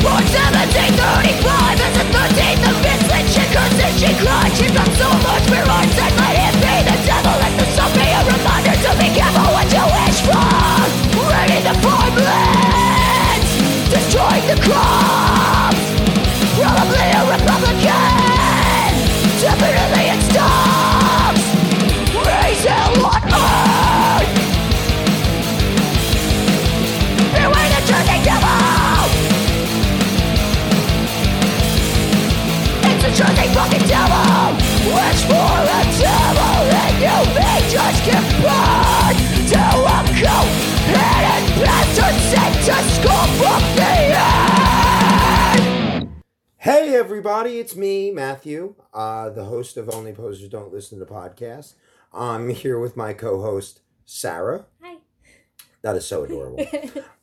Born 0.00 0.24
1735 0.24 1.76
as 1.76 1.94
a 2.00 2.04
13th 2.08 2.64
of 2.72 2.76
misfit 2.80 3.26
She 3.28 3.44
cursed 3.52 3.80
and 3.84 3.96
she 4.00 4.10
cried 4.16 4.52
She 4.56 4.66
got 4.72 4.88
so 4.96 5.08
much 5.28 5.44
Hey 46.90 46.96
everybody, 46.96 47.60
it's 47.60 47.76
me, 47.76 48.10
Matthew, 48.10 48.74
uh, 48.92 49.30
the 49.30 49.44
host 49.44 49.76
of 49.76 49.88
Only 49.94 50.12
Posers 50.12 50.48
Don't 50.48 50.72
Listen 50.72 50.98
to 50.98 51.06
Podcasts. 51.06 51.74
I'm 52.12 52.48
here 52.48 52.80
with 52.80 52.96
my 52.96 53.12
co-host 53.12 53.82
Sarah. 54.06 54.66
Hi. 54.82 54.96
That 55.82 55.94
is 55.94 56.04
so 56.04 56.24
adorable. 56.24 56.66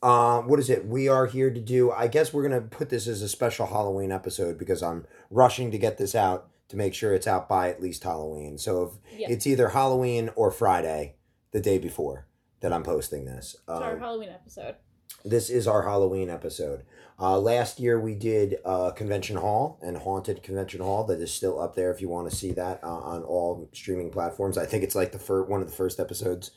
um, 0.02 0.48
what 0.48 0.60
is 0.60 0.70
it? 0.70 0.88
We 0.88 1.10
are 1.10 1.26
here 1.26 1.50
to 1.52 1.60
do. 1.60 1.92
I 1.92 2.08
guess 2.08 2.32
we're 2.32 2.44
gonna 2.44 2.62
put 2.62 2.88
this 2.88 3.08
as 3.08 3.22
a 3.22 3.28
special 3.28 3.66
Halloween 3.66 4.10
episode 4.10 4.58
because 4.58 4.82
I'm 4.82 5.06
rushing 5.30 5.70
to 5.72 5.78
get 5.78 5.98
this 5.98 6.16
out 6.16 6.48
to 6.70 6.78
make 6.78 6.94
sure 6.94 7.14
it's 7.14 7.28
out 7.28 7.50
by 7.50 7.68
at 7.70 7.82
least 7.82 8.04
Halloween. 8.06 8.58
So 8.58 8.84
if 9.12 9.20
Yeah. 9.20 9.28
it's 9.32 9.46
either 9.46 9.68
Halloween 9.68 10.30
or 10.38 10.50
Friday, 10.50 11.18
the 11.52 11.60
day 11.60 11.78
before 11.78 12.26
that 12.62 12.72
I'm 12.72 12.84
posting 12.84 13.26
this. 13.26 13.56
It's 13.56 13.64
our 13.68 13.96
Um, 13.96 14.00
Halloween 14.00 14.30
episode. 14.30 14.78
This 15.24 15.50
is 15.50 15.68
our 15.68 15.84
Halloween 15.84 16.30
episode. 16.30 16.84
Uh, 17.20 17.40
last 17.40 17.80
year 17.80 18.00
we 18.00 18.14
did 18.14 18.58
uh, 18.64 18.92
Convention 18.92 19.38
Hall 19.38 19.80
and 19.82 19.98
Haunted 19.98 20.44
Convention 20.44 20.82
Hall. 20.82 21.04
That 21.04 21.20
is 21.20 21.34
still 21.34 21.60
up 21.60 21.76
there 21.76 21.92
if 21.92 22.02
you 22.02 22.10
want 22.10 22.30
to 22.30 22.36
see 22.36 22.52
that 22.52 22.84
uh, 22.84 22.88
on 22.88 23.24
all 23.24 23.70
streaming 23.74 24.12
platforms. 24.12 24.58
I 24.58 24.66
think 24.66 24.84
it's 24.84 24.96
like 24.96 25.12
the 25.12 25.20
first 25.20 25.50
one 25.50 25.62
of 25.62 25.68
the 25.70 25.76
first 25.76 26.00
episodes 26.00 26.52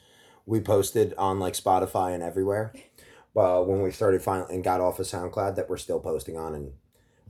we 0.46 0.60
posted 0.60 1.14
on 1.16 1.38
like 1.38 1.54
Spotify 1.54 2.12
and 2.14 2.22
everywhere. 2.22 2.72
Uh, 3.36 3.62
when 3.62 3.80
we 3.80 3.90
started 3.90 4.20
finally 4.22 4.52
and 4.52 4.64
got 4.64 4.80
off 4.80 4.98
of 4.98 5.06
SoundCloud, 5.06 5.54
that 5.54 5.70
we're 5.70 5.76
still 5.76 6.00
posting 6.00 6.36
on, 6.36 6.52
and 6.54 6.72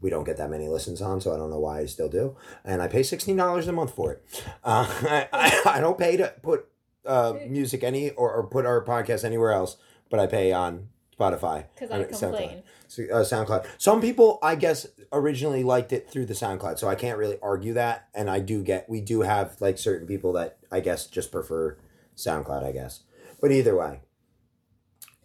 we 0.01 0.09
don't 0.09 0.25
get 0.25 0.39
that 0.39 0.49
many 0.51 0.67
listens 0.67 1.03
on, 1.03 1.21
so 1.21 1.33
I 1.33 1.37
don't 1.37 1.51
know 1.51 1.59
why 1.59 1.81
I 1.81 1.87
still 1.87 2.09
do. 2.09 2.37
And 2.65 2.81
I 2.81 2.89
pay 2.89 3.03
sixteen 3.03 3.37
dollars 3.37 3.69
a 3.69 3.73
month 3.73 3.95
for 3.95 4.13
it. 4.13 4.25
Uh, 4.65 4.87
I, 5.03 5.29
I, 5.33 5.63
I 5.77 5.81
don't 5.81 5.99
pay 5.99 6.17
to 6.17 6.35
put 6.43 6.67
uh, 7.05 7.35
music 7.47 7.85
any 7.85 8.11
or, 8.11 8.33
or 8.33 8.47
put 8.47 8.65
our 8.67 8.85
podcast 8.85 9.25
anywhere 9.25 9.53
else, 9.53 9.77
but 10.09 10.19
I 10.19 10.27
pay 10.27 10.53
on 10.53 10.89
Spotify 11.21 11.65
Because 11.75 11.91
I 11.91 12.05
complain. 12.05 12.63
so, 12.89 13.03
uh, 13.05 13.25
SoundCloud. 13.25 13.67
Some 13.79 14.01
people, 14.01 14.39
I 14.43 14.55
guess, 14.55 14.87
originally 15.13 15.63
liked 15.63 15.93
it 15.93 16.11
through 16.11 16.27
the 16.27 16.35
SoundCloud, 16.35 16.79
so 16.79 16.89
I 16.89 16.95
can't 16.95 17.19
really 17.19 17.39
argue 17.43 17.75
that. 17.75 18.09
And 18.15 18.31
I 18.31 18.41
do 18.41 18.63
get, 18.63 18.89
we 18.89 19.01
do 19.01 19.21
have 19.23 19.61
like 19.61 19.79
certain 19.79 20.07
people 20.07 20.33
that 20.35 20.59
I 20.73 20.81
guess 20.81 21.07
just 21.07 21.31
prefer 21.31 21.77
SoundCloud, 22.17 22.65
I 22.65 22.73
guess. 22.73 23.01
But 23.41 23.53
either 23.53 23.77
way, 23.77 24.01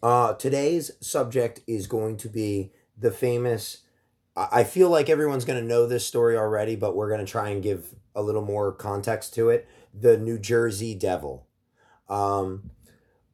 uh, 0.03 0.33
today's 0.33 0.91
subject 0.99 1.61
is 1.67 1.87
going 1.87 2.17
to 2.17 2.29
be 2.29 2.71
the 2.97 3.11
famous. 3.11 3.79
I 4.35 4.47
I 4.51 4.63
feel 4.63 4.89
like 4.89 5.09
everyone's 5.09 5.45
going 5.45 5.59
to 5.61 5.67
know 5.67 5.85
this 5.87 6.05
story 6.05 6.37
already, 6.37 6.75
but 6.75 6.95
we're 6.95 7.09
going 7.09 7.25
to 7.25 7.31
try 7.31 7.49
and 7.49 7.63
give 7.63 7.95
a 8.13 8.21
little 8.21 8.43
more 8.43 8.71
context 8.71 9.33
to 9.35 9.49
it. 9.49 9.67
The 9.93 10.17
New 10.17 10.37
Jersey 10.37 10.93
Devil. 10.93 11.47
Um, 12.07 12.71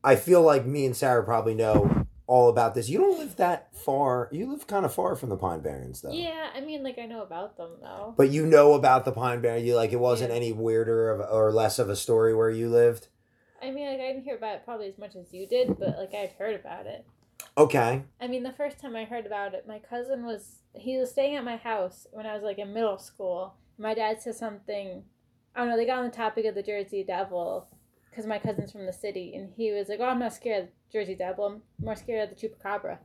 I 0.03 0.15
feel 0.15 0.41
like 0.41 0.65
me 0.65 0.85
and 0.85 0.95
Sarah 0.95 1.23
probably 1.23 1.53
know 1.53 2.00
all 2.31 2.47
about 2.47 2.73
this. 2.75 2.87
You 2.87 2.97
don't 2.97 3.19
live 3.19 3.35
that 3.35 3.75
far. 3.75 4.29
You 4.31 4.49
live 4.49 4.65
kind 4.65 4.85
of 4.85 4.93
far 4.93 5.17
from 5.17 5.27
the 5.27 5.35
Pine 5.35 5.59
Barrens, 5.59 5.99
though. 6.01 6.11
Yeah, 6.13 6.49
I 6.55 6.61
mean, 6.61 6.81
like 6.81 6.97
I 6.97 7.05
know 7.05 7.23
about 7.23 7.57
them 7.57 7.71
though. 7.81 8.13
But 8.15 8.29
you 8.29 8.45
know 8.45 8.73
about 8.73 9.03
the 9.03 9.11
Pine 9.11 9.41
Barrens. 9.41 9.65
You 9.65 9.75
like 9.75 9.91
it 9.91 9.99
wasn't 9.99 10.29
Yeah. 10.31 10.37
any 10.37 10.53
weirder 10.53 11.11
of, 11.11 11.19
or 11.29 11.51
less 11.51 11.77
of 11.77 11.89
a 11.89 11.95
story 11.95 12.33
where 12.33 12.49
you 12.49 12.69
lived. 12.69 13.09
I 13.61 13.69
mean, 13.71 13.85
like 13.87 13.99
I 13.99 14.07
didn't 14.07 14.23
hear 14.23 14.37
about 14.37 14.55
it 14.55 14.61
probably 14.65 14.87
as 14.87 14.97
much 14.97 15.15
as 15.15 15.33
you 15.33 15.45
did, 15.45 15.77
but 15.77 15.97
like 15.97 16.13
I'd 16.15 16.31
heard 16.39 16.55
about 16.55 16.85
it. 16.85 17.05
Okay. 17.57 18.03
I 18.21 18.27
mean, 18.27 18.43
the 18.43 18.53
first 18.53 18.79
time 18.79 18.95
I 18.95 19.03
heard 19.03 19.25
about 19.25 19.53
it, 19.53 19.67
my 19.67 19.79
cousin 19.79 20.25
was 20.25 20.61
he 20.73 20.97
was 20.97 21.11
staying 21.11 21.35
at 21.35 21.43
my 21.43 21.57
house 21.57 22.07
when 22.11 22.25
I 22.25 22.33
was 22.33 22.43
like 22.43 22.59
in 22.59 22.73
middle 22.73 22.97
school. 22.97 23.55
My 23.77 23.93
dad 23.93 24.21
said 24.21 24.35
something. 24.35 25.03
I 25.53 25.59
don't 25.59 25.69
know. 25.69 25.75
They 25.75 25.85
got 25.85 25.97
on 25.99 26.05
the 26.05 26.15
topic 26.15 26.45
of 26.45 26.55
the 26.55 26.63
Jersey 26.63 27.03
Devil 27.03 27.67
because 28.11 28.27
my 28.27 28.37
cousin's 28.37 28.71
from 28.71 28.85
the 28.85 28.93
city, 28.93 29.33
and 29.35 29.49
he 29.55 29.71
was 29.71 29.89
like, 29.89 29.99
"Oh, 29.99 30.05
I'm 30.05 30.19
not 30.19 30.33
scared 30.33 30.65
of 30.65 30.69
Jersey 30.91 31.15
Devil. 31.15 31.45
I'm 31.45 31.61
more 31.83 31.95
scared 31.95 32.29
of 32.29 32.37
the 32.37 32.47
Chupacabra." 32.47 32.99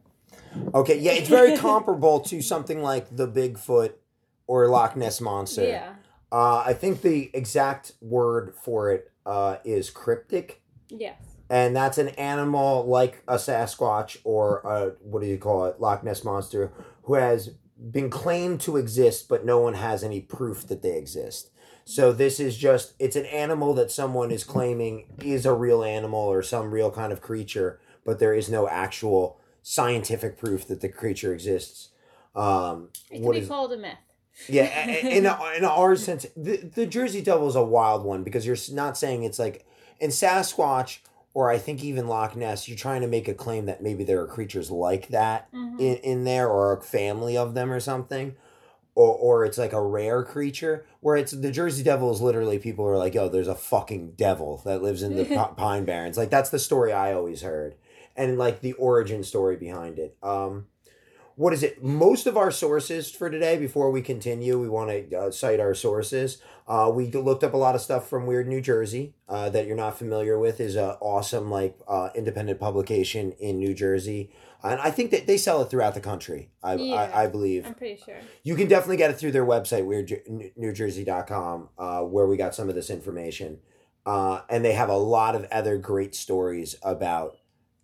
Okay. 0.75 0.99
Yeah, 0.99 1.13
it's 1.13 1.29
very 1.29 1.57
comparable 1.67 2.21
to 2.21 2.43
something 2.43 2.83
like 2.83 3.17
the 3.17 3.29
Bigfoot 3.29 3.93
or 4.47 4.69
Loch 4.69 4.97
Ness 4.97 5.21
monster. 5.21 5.67
Yeah. 5.67 5.95
Uh, 6.33 6.65
I 6.67 6.73
think 6.73 7.03
the 7.03 7.31
exact 7.33 7.93
word 8.01 8.55
for 8.61 8.91
it 8.91 9.11
uh, 9.25 9.57
is 9.65 9.91
cryptid. 9.91 10.53
Yes. 10.89 11.21
and 11.51 11.75
that's 11.75 11.99
an 11.99 12.09
animal 12.11 12.87
like 12.87 13.23
a 13.27 13.35
Sasquatch 13.37 14.19
or 14.23 14.61
a 14.61 14.91
what 15.03 15.21
do 15.21 15.27
you 15.29 15.39
call 15.39 15.65
it, 15.67 15.81
Loch 15.81 16.05
Ness 16.05 16.23
monster, 16.25 16.73
who 17.03 17.15
has 17.15 17.51
been 17.91 18.09
claimed 18.11 18.61
to 18.63 18.77
exist, 18.77 19.29
but 19.29 19.45
no 19.45 19.59
one 19.59 19.75
has 19.75 20.03
any 20.05 20.21
proof 20.21 20.67
that 20.69 20.83
they 20.83 20.97
exist. 20.97 21.51
So 21.89 22.13
this 22.13 22.41
is 22.41 22.59
just 22.59 22.95
it's 22.99 23.15
an 23.17 23.27
animal 23.27 23.73
that 23.75 23.93
someone 23.93 24.33
is 24.33 24.43
claiming 24.43 25.07
is 25.23 25.47
a 25.47 25.53
real 25.53 25.85
animal 25.85 26.21
or 26.21 26.43
some 26.43 26.73
real 26.73 26.91
kind 26.91 27.13
of 27.13 27.23
creature, 27.23 27.79
but 28.05 28.19
there 28.19 28.35
is 28.35 28.51
no 28.51 28.69
actual 28.69 29.39
scientific 29.63 30.37
proof 30.37 30.67
that 30.67 30.81
the 30.81 30.89
creature 30.89 31.33
exists. 31.33 31.91
Um, 32.35 32.89
It 33.11 33.23
what 33.23 33.33
could 33.33 33.39
be 33.39 33.43
is- 33.43 33.49
called 33.49 33.73
a 33.73 33.77
myth. 33.79 33.99
yeah, 34.49 34.89
in 34.89 35.27
a, 35.27 35.39
in 35.57 35.65
our 35.65 35.95
sense, 35.97 36.27
the, 36.37 36.57
the 36.57 36.87
Jersey 36.87 37.23
Devil 37.23 37.49
is 37.49 37.55
a 37.57 37.63
wild 37.65 38.05
one 38.05 38.25
because 38.25 38.45
you're 38.47 38.57
not 38.73 38.99
saying 38.99 39.23
it's 39.23 39.39
like 39.39 39.65
in 40.01 40.11
Sasquatch 40.11 40.99
or 41.35 41.51
I 41.51 41.59
think 41.59 41.85
even 41.85 42.09
Loch 42.09 42.35
Ness. 42.35 42.67
You're 42.69 42.79
trying 42.79 43.03
to 43.03 43.07
make 43.07 43.29
a 43.29 43.35
claim 43.35 43.67
that 43.67 43.81
maybe 43.83 44.03
there 44.05 44.21
are 44.21 44.27
creatures 44.27 44.71
like 44.73 45.09
that 45.09 45.53
Mhm. 45.53 45.79
in, 45.79 45.97
in 45.99 46.25
there 46.25 46.49
or 46.49 46.73
a 46.77 46.83
family 46.83 47.37
of 47.37 47.55
them 47.55 47.71
or 47.73 47.79
something, 47.79 48.35
or 48.97 49.15
or 49.15 49.45
it's 49.45 49.59
like 49.59 49.73
a 49.73 49.81
rare 49.81 50.25
creature. 50.25 50.85
Where 51.01 51.17
it's 51.17 51.31
the 51.31 51.53
Jersey 51.53 51.85
Devil 51.85 52.11
is 52.11 52.21
literally 52.21 52.59
people 52.59 52.85
are 52.85 52.99
like, 52.99 53.15
oh, 53.15 53.29
there's 53.29 53.47
a 53.47 53.55
fucking 53.55 54.15
devil 54.17 54.61
that 54.65 54.83
lives 54.83 55.05
in 55.05 55.15
the 55.15 55.25
Pine 55.57 55.85
Barrens. 55.85 56.17
Like 56.17 56.31
that's 56.31 56.51
the 56.51 56.59
story 56.59 56.93
I 56.93 57.13
always 57.13 57.43
heard, 57.43 57.77
and 58.17 58.37
like 58.37 58.61
the 58.61 58.73
origin 58.73 59.23
story 59.23 59.57
behind 59.57 60.01
it. 60.01 60.17
Um, 60.21 60.67
what 61.37 61.53
is 61.53 61.63
it? 61.63 61.85
Most 61.85 62.27
of 62.27 62.39
our 62.39 62.51
sources 62.51 63.11
for 63.11 63.29
today, 63.29 63.59
before 63.59 63.91
we 63.91 64.01
continue, 64.01 64.59
we 64.59 64.71
want 64.71 65.11
to 65.11 65.17
uh, 65.17 65.31
cite 65.31 65.61
our 65.61 65.75
sources. 65.75 66.39
Uh, 66.67 66.91
we 66.93 67.11
looked 67.11 67.45
up 67.45 67.53
a 67.53 67.59
lot 67.59 67.75
of 67.75 67.83
stuff 67.83 68.09
from 68.09 68.27
Weird 68.27 68.49
New 68.49 68.63
Jersey 68.63 69.15
uh, 69.29 69.51
that 69.51 69.67
you're 69.67 69.77
not 69.77 69.99
familiar 69.99 70.39
with. 70.39 70.61
is 70.61 70.77
a 70.77 70.97
awesome 71.01 71.51
like 71.51 71.79
uh, 71.87 72.09
independent 72.15 72.59
publication 72.59 73.33
in 73.33 73.59
New 73.59 73.75
Jersey, 73.75 74.31
and 74.63 74.81
I 74.81 74.91
think 74.91 75.11
that 75.13 75.27
they 75.27 75.37
sell 75.37 75.63
it 75.63 75.71
throughout 75.71 75.95
the 75.95 76.01
country. 76.01 76.51
I 76.63 76.75
Yeah. 76.75 76.95
I, 76.95 77.25
I 77.25 77.27
believe 77.29 77.67
I'm 77.67 77.75
pretty 77.75 78.01
sure. 78.05 78.19
you 78.43 78.55
can 78.57 78.69
definitely 78.69 78.97
get 78.97 79.11
it 79.11 79.15
through 79.19 79.33
their 79.33 79.45
website 79.47 79.85
weirdnewjersey.com 79.87 81.69
uh, 81.79 82.01
where 82.03 82.27
we 82.27 82.37
got 82.37 82.55
some 82.55 82.69
of 82.69 82.75
this 82.75 82.91
information 82.91 83.59
uh, 84.05 84.43
and 84.49 84.65
they 84.65 84.73
have 84.73 84.89
a 84.89 84.97
lot 84.97 85.35
of 85.35 85.45
other 85.51 85.79
great 85.79 86.15
stories 86.15 86.77
about 86.83 87.37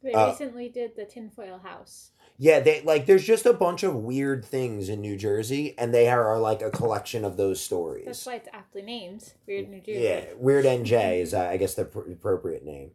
They 0.03 0.12
Uh, 0.12 0.28
recently 0.31 0.69
did 0.69 0.97
the 0.97 1.05
tinfoil 1.05 1.59
house. 1.62 2.11
yeah 2.38 2.61
they 2.61 2.81
like 2.82 3.06
there's 3.06 3.25
just 3.25 3.47
a 3.47 3.53
bunch 3.53 3.82
of 3.82 3.94
weird 3.94 4.44
things 4.44 4.88
in 4.88 5.00
new 5.00 5.17
jersey 5.17 5.75
and 5.79 5.93
they 5.93 6.08
are, 6.08 6.26
are 6.26 6.41
like 6.41 6.62
a 6.62 6.70
collection 6.70 7.25
of 7.25 7.37
those 7.37 7.61
stories 7.61 8.06
That's 8.06 8.25
why 8.26 8.35
it's 8.37 8.49
aptly 8.52 8.82
named 8.82 9.32
Weird 9.47 9.69
New 9.69 9.81
Jersey. 9.81 10.00
yeah 10.00 10.25
weird 10.37 10.64
nj 10.64 11.20
is 11.20 11.35
uh, 11.35 11.41
i 11.50 11.56
guess 11.56 11.75
the 11.75 11.85
pr- 11.85 12.11
appropriate 12.11 12.64
name 12.64 12.93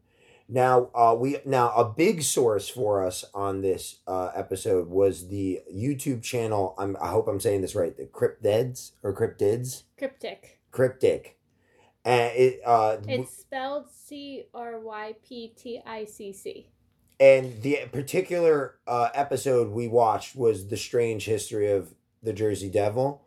now 0.49 0.89
uh, 0.95 1.15
we 1.17 1.37
now 1.45 1.71
a 1.75 1.83
big 1.85 2.21
source 2.23 2.69
for 2.69 3.05
us 3.05 3.25
on 3.33 3.61
this 3.61 3.97
uh, 4.07 4.31
episode 4.35 4.87
was 4.87 5.27
the 5.27 5.61
youtube 5.73 6.23
channel 6.23 6.73
I'm, 6.77 6.95
i 7.01 7.09
hope 7.09 7.27
i'm 7.27 7.39
saying 7.39 7.61
this 7.61 7.75
right 7.75 7.95
the 7.95 8.05
cryptids 8.05 8.91
or 9.03 9.13
cryptids 9.13 9.83
Cryptic. 9.97 10.59
cryptic 10.71 11.37
and 12.05 12.31
it 12.35 12.61
uh 12.65 12.97
It's 13.07 13.37
spelled 13.37 13.85
C 13.91 14.45
R 14.53 14.79
Y 14.79 15.15
P 15.27 15.53
T 15.57 15.81
I 15.85 16.05
C 16.05 16.31
C. 16.31 16.69
and 17.19 17.61
the 17.61 17.79
particular 17.91 18.75
uh 18.87 19.09
episode 19.13 19.69
we 19.71 19.87
watched 19.87 20.35
was 20.35 20.67
the 20.67 20.77
strange 20.77 21.25
history 21.25 21.69
of 21.71 21.93
the 22.23 22.31
jersey 22.33 22.69
devil 22.69 23.21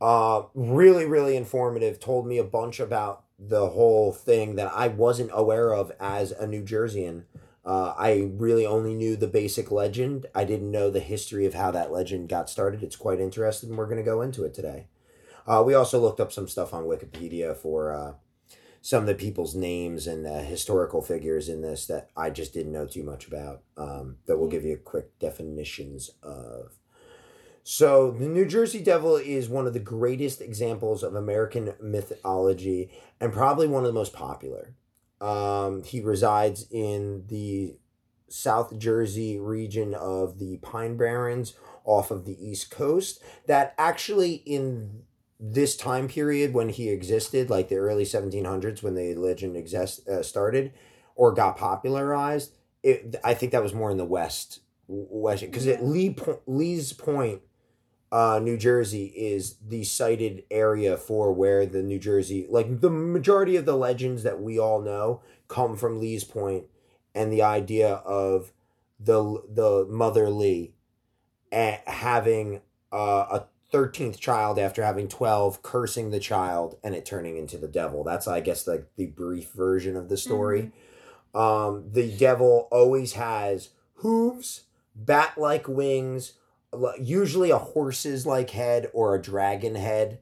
uh 0.00 0.42
really 0.54 1.04
really 1.06 1.36
informative 1.36 2.00
told 2.00 2.26
me 2.26 2.38
a 2.38 2.44
bunch 2.44 2.80
about 2.80 3.25
the 3.38 3.68
whole 3.70 4.12
thing 4.12 4.56
that 4.56 4.72
i 4.74 4.88
wasn't 4.88 5.30
aware 5.32 5.72
of 5.74 5.92
as 6.00 6.32
a 6.32 6.46
new 6.46 6.62
jerseyan 6.62 7.24
Uh, 7.66 7.92
I 7.98 8.30
really 8.38 8.64
only 8.64 8.94
knew 8.94 9.16
the 9.16 9.26
basic 9.26 9.72
legend. 9.72 10.26
I 10.32 10.44
didn't 10.44 10.70
know 10.70 10.88
the 10.88 11.00
history 11.00 11.46
of 11.46 11.54
how 11.54 11.72
that 11.72 11.90
legend 11.90 12.28
got 12.28 12.48
started. 12.48 12.80
It's 12.84 12.94
quite 12.94 13.18
interesting. 13.18 13.74
We're 13.74 13.86
going 13.90 14.04
to 14.04 14.12
go 14.12 14.22
into 14.22 14.44
it 14.44 14.54
today. 14.54 14.86
Uh, 15.48 15.64
we 15.66 15.74
also 15.74 15.98
looked 15.98 16.20
up 16.20 16.30
some 16.30 16.46
stuff 16.46 16.72
on 16.72 16.84
Wikipedia 16.84 17.56
for 17.56 17.90
uh, 17.92 18.12
some 18.82 19.02
of 19.02 19.08
the 19.08 19.16
people's 19.16 19.56
names 19.56 20.06
and 20.06 20.24
uh, 20.28 20.42
historical 20.42 21.02
figures 21.02 21.48
in 21.48 21.60
this 21.60 21.86
that 21.86 22.08
I 22.16 22.30
just 22.30 22.54
didn't 22.54 22.70
know 22.70 22.86
too 22.86 23.02
much 23.02 23.26
about. 23.26 23.62
Um, 23.76 24.18
that 24.26 24.38
we'll 24.38 24.48
give 24.48 24.64
you 24.64 24.76
quick 24.76 25.18
definitions 25.18 26.10
of. 26.22 26.78
So, 27.68 28.12
the 28.12 28.28
New 28.28 28.46
Jersey 28.46 28.80
Devil 28.80 29.16
is 29.16 29.48
one 29.48 29.66
of 29.66 29.72
the 29.72 29.80
greatest 29.80 30.40
examples 30.40 31.02
of 31.02 31.16
American 31.16 31.74
mythology 31.80 32.92
and 33.20 33.32
probably 33.32 33.66
one 33.66 33.82
of 33.82 33.88
the 33.88 33.92
most 33.92 34.12
popular. 34.12 34.76
Um, 35.20 35.82
he 35.82 36.00
resides 36.00 36.68
in 36.70 37.24
the 37.26 37.76
South 38.28 38.78
Jersey 38.78 39.40
region 39.40 39.94
of 39.94 40.38
the 40.38 40.58
Pine 40.58 40.96
Barrens 40.96 41.54
off 41.84 42.12
of 42.12 42.24
the 42.24 42.40
East 42.40 42.70
Coast. 42.70 43.20
That 43.48 43.74
actually, 43.78 44.34
in 44.46 45.02
this 45.40 45.76
time 45.76 46.06
period 46.06 46.54
when 46.54 46.68
he 46.68 46.88
existed, 46.90 47.50
like 47.50 47.68
the 47.68 47.78
early 47.78 48.04
1700s 48.04 48.84
when 48.84 48.94
the 48.94 49.16
legend 49.16 49.56
exist, 49.56 50.06
uh, 50.08 50.22
started 50.22 50.72
or 51.16 51.32
got 51.32 51.56
popularized, 51.56 52.52
it, 52.84 53.16
I 53.24 53.34
think 53.34 53.50
that 53.50 53.64
was 53.64 53.74
more 53.74 53.90
in 53.90 53.96
the 53.96 54.04
West. 54.04 54.60
West 54.86 55.42
because 55.42 55.66
at 55.66 55.84
Lee 55.84 56.14
po- 56.14 56.42
Leeds 56.46 56.92
Point, 56.92 57.42
uh, 58.12 58.38
New 58.42 58.56
Jersey 58.56 59.06
is 59.06 59.56
the 59.66 59.84
cited 59.84 60.44
area 60.50 60.96
for 60.96 61.32
where 61.32 61.66
the 61.66 61.82
New 61.82 61.98
Jersey, 61.98 62.46
like 62.48 62.80
the 62.80 62.90
majority 62.90 63.56
of 63.56 63.66
the 63.66 63.76
legends 63.76 64.22
that 64.22 64.40
we 64.40 64.58
all 64.58 64.80
know, 64.80 65.22
come 65.48 65.76
from 65.76 66.00
Leeds 66.00 66.24
Point, 66.24 66.64
and 67.14 67.32
the 67.32 67.42
idea 67.42 67.94
of 67.94 68.52
the 69.00 69.42
the 69.48 69.86
mother 69.90 70.30
Lee, 70.30 70.74
and 71.50 71.80
having 71.86 72.60
uh, 72.92 73.26
a 73.30 73.44
thirteenth 73.72 74.20
child 74.20 74.58
after 74.58 74.84
having 74.84 75.08
twelve, 75.08 75.62
cursing 75.62 76.10
the 76.10 76.20
child, 76.20 76.78
and 76.84 76.94
it 76.94 77.04
turning 77.04 77.36
into 77.36 77.58
the 77.58 77.68
devil. 77.68 78.04
That's 78.04 78.28
I 78.28 78.40
guess 78.40 78.66
like 78.68 78.86
the 78.96 79.06
brief 79.06 79.50
version 79.50 79.96
of 79.96 80.08
the 80.08 80.16
story. 80.16 80.70
Um, 81.34 81.90
the 81.92 82.16
devil 82.16 82.68
always 82.70 83.14
has 83.14 83.70
hooves, 83.96 84.62
bat 84.94 85.36
like 85.36 85.68
wings 85.68 86.34
usually 87.00 87.50
a 87.50 87.58
horse's 87.58 88.26
like 88.26 88.50
head 88.50 88.90
or 88.92 89.14
a 89.14 89.22
dragon 89.22 89.74
head, 89.74 90.18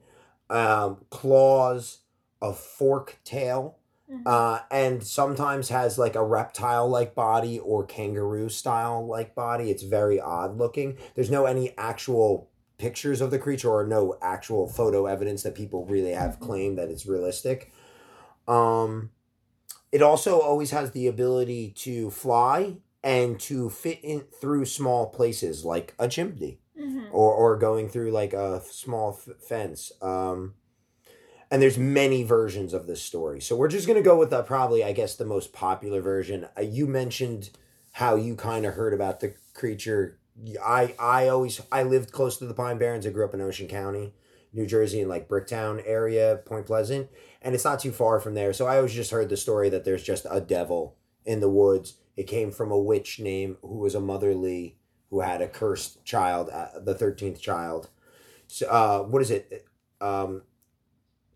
um, 0.50 1.04
claws, 1.10 2.00
a 2.42 2.52
fork 2.52 3.18
tail, 3.24 3.78
Mhm. 4.10 4.22
uh, 4.26 4.60
and 4.70 5.02
sometimes 5.02 5.70
has 5.70 5.98
like 5.98 6.14
a 6.14 6.22
reptile 6.24 6.88
like 6.88 7.14
body 7.14 7.58
or 7.58 7.84
kangaroo 7.84 8.48
style 8.48 9.06
like 9.06 9.34
body. 9.34 9.70
It's 9.70 9.82
very 9.82 10.20
odd 10.20 10.58
looking. 10.58 10.98
There's 11.14 11.30
no 11.30 11.46
any 11.46 11.74
actual 11.78 12.48
pictures 12.76 13.20
of 13.20 13.30
the 13.30 13.38
creature 13.38 13.70
or 13.70 13.86
no 13.86 14.18
actual 14.20 14.66
photo 14.66 15.06
evidence 15.06 15.42
that 15.44 15.54
people 15.54 15.86
really 15.86 16.10
have 16.12 16.38
Mhm. 16.38 16.40
claimed 16.40 16.78
that 16.78 16.90
it's 16.90 17.06
realistic. 17.06 17.72
Um, 18.46 19.10
it 19.92 20.02
also 20.02 20.40
always 20.40 20.70
has 20.72 20.90
the 20.90 21.06
ability 21.06 21.70
to 21.76 22.10
fly 22.10 22.78
and 23.04 23.38
to 23.38 23.68
fit 23.70 24.00
in 24.02 24.22
through 24.40 24.64
small 24.64 25.06
places 25.10 25.64
like 25.64 25.94
a 25.98 26.08
chimney 26.08 26.58
Mhm. 26.80 27.08
or 27.12 27.32
or 27.32 27.56
going 27.56 27.88
through 27.88 28.10
like 28.10 28.32
a 28.32 28.60
small 28.68 29.10
f- 29.12 29.36
fence. 29.40 29.92
Um, 30.02 30.54
and 31.50 31.62
there's 31.62 31.78
many 31.78 32.24
versions 32.24 32.72
of 32.74 32.86
this 32.88 33.02
story, 33.02 33.40
so 33.40 33.54
we're 33.54 33.68
just 33.68 33.86
gonna 33.86 34.02
go 34.02 34.18
with 34.18 34.30
probably 34.46 34.82
I 34.82 34.92
guess 34.92 35.14
the 35.14 35.24
most 35.24 35.52
popular 35.52 36.00
version. 36.00 36.48
Uh, 36.58 36.62
you 36.62 36.86
mentioned 36.88 37.50
how 37.92 38.16
you 38.16 38.34
kind 38.34 38.66
of 38.66 38.74
heard 38.74 38.92
about 38.94 39.20
the 39.20 39.34
creature. 39.52 40.18
I 40.64 40.94
I 40.98 41.28
always 41.28 41.60
I 41.70 41.82
lived 41.84 42.10
close 42.10 42.38
to 42.38 42.46
the 42.46 42.54
Pine 42.54 42.78
Barrens. 42.78 43.06
I 43.06 43.10
grew 43.10 43.24
up 43.24 43.34
in 43.34 43.40
Ocean 43.40 43.68
County, 43.68 44.14
New 44.52 44.66
Jersey, 44.66 45.00
in 45.00 45.08
like 45.08 45.28
Bricktown 45.28 45.80
area, 45.86 46.40
Point 46.44 46.66
Pleasant, 46.66 47.08
and 47.42 47.54
it's 47.54 47.64
not 47.64 47.78
too 47.78 47.92
far 47.92 48.18
from 48.18 48.34
there. 48.34 48.52
So 48.52 48.66
I 48.66 48.76
always 48.78 48.94
just 48.94 49.12
heard 49.12 49.28
the 49.28 49.36
story 49.36 49.68
that 49.68 49.84
there's 49.84 50.02
just 50.02 50.26
a 50.28 50.40
devil 50.40 50.96
in 51.24 51.38
the 51.40 51.50
woods. 51.50 51.94
It 52.16 52.24
came 52.24 52.50
from 52.50 52.70
a 52.70 52.78
witch 52.78 53.18
name 53.18 53.56
who 53.62 53.78
was 53.78 53.94
a 53.94 54.00
motherly 54.00 54.76
who 55.10 55.20
had 55.20 55.42
a 55.42 55.48
cursed 55.48 56.04
child, 56.04 56.50
uh, 56.50 56.78
the 56.80 56.94
thirteenth 56.94 57.40
child. 57.40 57.88
So, 58.46 58.66
uh, 58.68 59.02
what 59.02 59.22
is 59.22 59.30
it? 59.30 59.66
Um, 60.00 60.42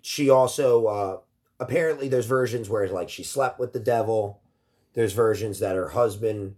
she 0.02 0.30
also 0.30 0.86
uh, 0.86 1.18
apparently 1.60 2.08
there's 2.08 2.26
versions 2.26 2.68
where 2.68 2.88
like 2.88 3.08
she 3.08 3.22
slept 3.22 3.58
with 3.58 3.72
the 3.72 3.80
devil. 3.80 4.40
There's 4.94 5.12
versions 5.12 5.60
that 5.60 5.76
her 5.76 5.90
husband 5.90 6.56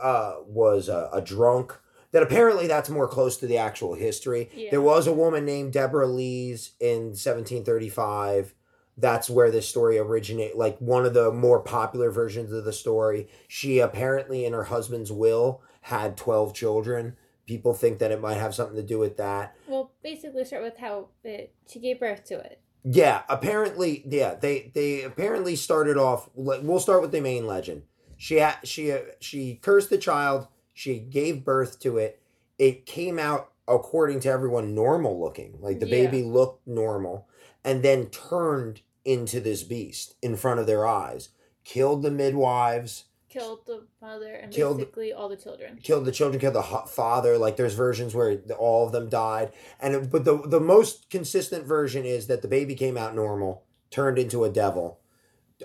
uh, 0.00 0.36
was 0.46 0.88
a, 0.88 1.10
a 1.12 1.20
drunk. 1.20 1.78
That 2.12 2.22
apparently 2.22 2.66
that's 2.66 2.88
more 2.88 3.08
close 3.08 3.36
to 3.38 3.46
the 3.46 3.58
actual 3.58 3.94
history. 3.94 4.48
Yeah. 4.54 4.70
There 4.70 4.80
was 4.80 5.06
a 5.06 5.12
woman 5.12 5.44
named 5.44 5.72
Deborah 5.72 6.06
Leeds 6.06 6.72
in 6.80 7.08
1735. 7.08 8.54
That's 8.96 9.28
where 9.28 9.50
this 9.50 9.68
story 9.68 9.98
originated. 9.98 10.56
Like 10.56 10.78
one 10.78 11.04
of 11.04 11.12
the 11.14 11.30
more 11.30 11.60
popular 11.60 12.10
versions 12.10 12.52
of 12.52 12.64
the 12.64 12.72
story. 12.72 13.28
She 13.46 13.78
apparently, 13.78 14.44
in 14.44 14.52
her 14.54 14.64
husband's 14.64 15.12
will, 15.12 15.62
had 15.82 16.16
12 16.16 16.54
children. 16.54 17.16
People 17.46 17.74
think 17.74 17.98
that 17.98 18.10
it 18.10 18.20
might 18.20 18.38
have 18.38 18.54
something 18.54 18.76
to 18.76 18.82
do 18.82 18.98
with 18.98 19.18
that. 19.18 19.54
Well, 19.68 19.92
basically, 20.02 20.44
start 20.44 20.62
with 20.62 20.78
how 20.78 21.08
it, 21.22 21.54
she 21.68 21.78
gave 21.78 22.00
birth 22.00 22.24
to 22.24 22.38
it. 22.38 22.60
Yeah, 22.82 23.22
apparently, 23.28 24.02
yeah, 24.06 24.34
they 24.34 24.70
they 24.74 25.02
apparently 25.02 25.56
started 25.56 25.96
off. 25.96 26.28
We'll 26.34 26.80
start 26.80 27.02
with 27.02 27.12
the 27.12 27.20
main 27.20 27.46
legend. 27.46 27.82
She 28.16 28.36
had 28.36 28.56
she 28.64 28.96
she 29.20 29.56
cursed 29.56 29.90
the 29.90 29.98
child. 29.98 30.48
She 30.72 30.98
gave 30.98 31.44
birth 31.44 31.80
to 31.80 31.98
it. 31.98 32.20
It 32.58 32.86
came 32.86 33.18
out 33.18 33.50
according 33.68 34.20
to 34.20 34.28
everyone 34.28 34.74
normal 34.74 35.20
looking, 35.20 35.58
like 35.60 35.80
the 35.80 35.86
Yeah. 35.88 36.06
baby 36.06 36.22
looked 36.22 36.66
normal, 36.66 37.28
and 37.66 37.82
then 37.82 38.06
turned 38.06 38.80
into 39.04 39.40
this 39.40 39.62
beast 39.62 40.14
in 40.22 40.36
front 40.36 40.60
of 40.60 40.66
their 40.66 40.86
eyes. 40.86 41.28
Killed 41.64 42.02
the 42.02 42.10
midwives. 42.10 43.04
Killed 43.28 43.66
the 43.66 43.86
mother 44.00 44.32
and 44.34 44.52
Killed- 44.52 44.78
basically 44.78 45.12
all 45.12 45.28
the 45.28 45.36
children. 45.36 45.78
killed 45.82 46.04
the 46.06 46.12
children, 46.12 46.40
killed 46.40 46.54
the 46.54 46.62
father. 46.62 47.36
Like 47.36 47.56
there's 47.56 47.74
versions 47.74 48.14
where 48.14 48.38
all 48.58 48.86
of 48.86 48.92
them 48.92 49.08
died, 49.10 49.52
and 49.80 49.94
it, 49.94 50.10
but 50.10 50.24
the 50.24 50.38
the 50.38 50.60
most 50.60 51.10
consistent 51.10 51.66
version 51.66 52.06
is 52.06 52.28
that 52.28 52.40
the 52.40 52.48
baby 52.48 52.74
came 52.74 52.96
out 52.96 53.14
normal, 53.14 53.64
turned 53.90 54.18
into 54.18 54.44
a 54.44 54.48
devil, 54.48 55.00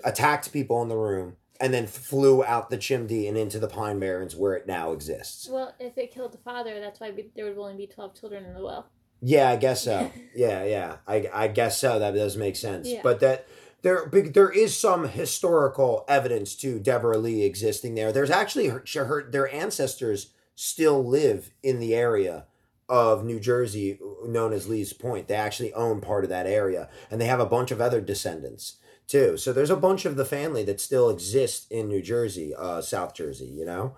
attacked 0.04 0.52
people 0.52 0.82
in 0.82 0.88
the 0.88 0.96
room, 0.96 1.36
and 1.60 1.72
then 1.72 1.86
flew 1.86 2.44
out 2.44 2.68
the 2.68 2.76
chimney 2.76 3.26
and 3.26 3.38
into 3.38 3.58
the 3.58 3.68
Pine 3.68 3.98
Barrens 4.00 4.36
where 4.36 4.54
it 4.54 4.66
now 4.66 4.92
exists. 4.92 5.48
Well, 5.48 5.72
if 5.78 5.96
it 5.96 6.10
killed 6.12 6.32
the 6.32 6.38
father, 6.38 6.78
that's 6.80 7.00
why 7.00 7.12
there 7.34 7.46
would 7.46 7.56
only 7.56 7.76
be 7.76 7.86
12 7.86 8.18
children 8.18 8.44
in 8.44 8.52
the 8.54 8.62
well. 8.62 8.90
Yeah, 9.22 9.50
I 9.50 9.56
guess 9.56 9.82
so. 9.82 10.10
Yeah, 10.34 10.64
yeah, 10.64 10.96
I 11.06 11.28
I 11.30 11.48
guess 11.48 11.78
so. 11.78 11.98
That 11.98 12.14
does 12.14 12.38
make 12.38 12.56
sense. 12.56 12.88
Yeah. 12.88 13.00
But 13.02 13.20
that. 13.20 13.46
There, 13.82 14.08
there 14.12 14.48
is 14.48 14.76
some 14.76 15.08
historical 15.08 16.04
evidence 16.06 16.54
to 16.54 16.78
Deborah 16.78 17.18
Lee 17.18 17.42
existing 17.42 17.96
there. 17.96 18.12
There's 18.12 18.30
actually 18.30 18.68
her, 18.68 18.84
her, 18.94 19.28
their 19.28 19.52
ancestors 19.52 20.28
still 20.54 21.04
live 21.04 21.50
in 21.64 21.80
the 21.80 21.96
area 21.96 22.44
of 22.88 23.24
New 23.24 23.40
Jersey 23.40 23.98
known 24.24 24.52
as 24.52 24.68
Leeds 24.68 24.92
Point. 24.92 25.26
They 25.26 25.34
actually 25.34 25.72
own 25.72 26.00
part 26.00 26.24
of 26.24 26.30
that 26.30 26.46
area, 26.46 26.88
and 27.10 27.20
they 27.20 27.26
have 27.26 27.40
a 27.40 27.46
bunch 27.46 27.70
of 27.70 27.80
other 27.80 28.00
descendants 28.00 28.76
too. 29.06 29.36
So 29.36 29.52
there's 29.52 29.70
a 29.70 29.76
bunch 29.76 30.04
of 30.04 30.16
the 30.16 30.24
family 30.24 30.62
that 30.64 30.80
still 30.80 31.10
exists 31.10 31.66
in 31.70 31.88
New 31.88 32.02
Jersey, 32.02 32.54
uh, 32.54 32.80
South 32.82 33.14
Jersey. 33.14 33.46
You 33.46 33.64
know, 33.64 33.96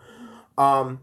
um, 0.57 1.01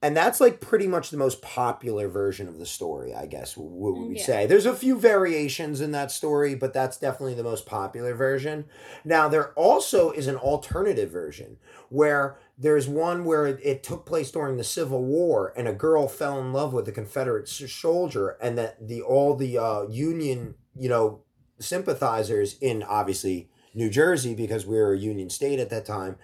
and 0.00 0.16
that's 0.16 0.40
like 0.40 0.60
pretty 0.60 0.86
much 0.86 1.10
the 1.10 1.16
most 1.16 1.42
popular 1.42 2.08
version 2.08 2.46
of 2.46 2.58
the 2.58 2.66
story, 2.66 3.12
I 3.14 3.26
guess. 3.26 3.56
What 3.56 3.94
would 3.96 4.08
we 4.08 4.18
Yeah. 4.18 4.24
say? 4.24 4.46
There's 4.46 4.66
a 4.66 4.74
few 4.74 4.96
variations 4.98 5.80
in 5.80 5.90
that 5.92 6.12
story, 6.12 6.54
but 6.54 6.72
that's 6.72 6.98
definitely 6.98 7.34
the 7.34 7.42
most 7.42 7.66
popular 7.66 8.14
version. 8.14 8.66
Now 9.04 9.28
there 9.28 9.52
also 9.54 10.12
is 10.12 10.28
an 10.28 10.36
alternative 10.36 11.10
version 11.10 11.56
where 11.88 12.38
there's 12.56 12.88
one 12.88 13.24
where 13.24 13.46
it, 13.46 13.58
it 13.62 13.82
took 13.82 14.06
place 14.06 14.30
during 14.30 14.56
the 14.56 14.64
Civil 14.64 15.04
War, 15.04 15.52
and 15.56 15.66
a 15.66 15.72
girl 15.72 16.06
fell 16.08 16.38
in 16.40 16.52
love 16.52 16.72
with 16.72 16.86
a 16.88 16.92
Confederate 16.92 17.48
soldier, 17.48 18.36
and 18.40 18.56
that 18.58 18.86
the 18.88 19.02
all 19.02 19.34
the 19.34 19.58
uh, 19.58 19.82
Union, 19.88 20.54
you 20.76 20.88
know, 20.88 21.22
sympathizers 21.60 22.56
in 22.60 22.82
obviously 22.82 23.50
New 23.74 23.90
Jersey 23.90 24.34
because 24.34 24.66
we 24.66 24.76
were 24.76 24.92
a 24.92 24.98
Union 24.98 25.30
state 25.30 25.58
at 25.58 25.70
that 25.70 25.84
time, 25.86 26.16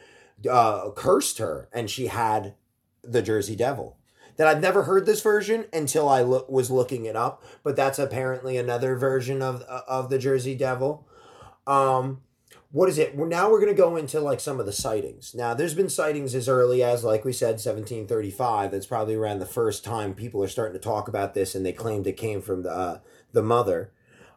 uh, 0.49 0.90
cursed 0.90 1.38
her, 1.38 1.69
and 1.73 1.88
she 1.90 2.07
had 2.07 2.54
the 3.06 3.23
Jersey 3.23 3.56
Devil. 3.56 3.96
That 4.37 4.49
I've 4.49 4.61
never 4.61 4.82
heard 4.82 5.06
this 5.06 5.20
version 5.20 5.66
until 5.73 6.08
I 6.08 6.23
lo- 6.23 6.44
was 6.49 6.70
looking 6.70 7.04
it 7.04 7.14
up, 7.14 7.44
but 7.62 7.76
that's 7.76 8.00
apparently 8.00 8.56
another 8.56 8.96
version 8.96 9.42
of 9.42 9.62
of 9.62 10.11
the 10.11 10.18
Jersey 10.18 10.56
Devil. 10.56 11.06
Um, 11.66 12.23
what 12.75 12.88
is 12.88 12.99
it? 12.99 13.14
Well, 13.14 13.28
now 13.28 13.49
we're 13.49 13.61
going 13.61 13.73
to 13.73 13.80
go 13.80 13.94
into 13.94 14.18
like 14.18 14.40
some 14.40 14.58
of 14.58 14.66
the 14.66 14.73
sightings. 14.73 15.32
Now, 15.32 15.54
there's 15.54 15.75
been 15.75 15.88
sightings 15.88 16.34
as 16.34 16.49
early 16.49 16.82
as, 16.82 17.04
like 17.04 17.25
we 17.25 17.32
said, 17.32 17.52
1735. 17.52 18.73
That's 18.73 18.87
probably 18.87 19.14
around 19.14 19.38
the 19.38 19.46
first 19.46 19.84
time 19.84 20.12
people 20.12 20.42
are 20.42 20.49
starting 20.49 20.73
to 20.73 20.84
talk 20.84 21.06
about 21.06 21.34
this, 21.34 21.54
and 21.54 21.64
they 21.64 21.73
claimed 21.73 22.08
it 22.08 22.16
came 22.16 22.42
from 22.42 22.64
the 22.64 22.73
uh, 22.73 22.99
the 23.32 23.44
mother. 23.44 23.92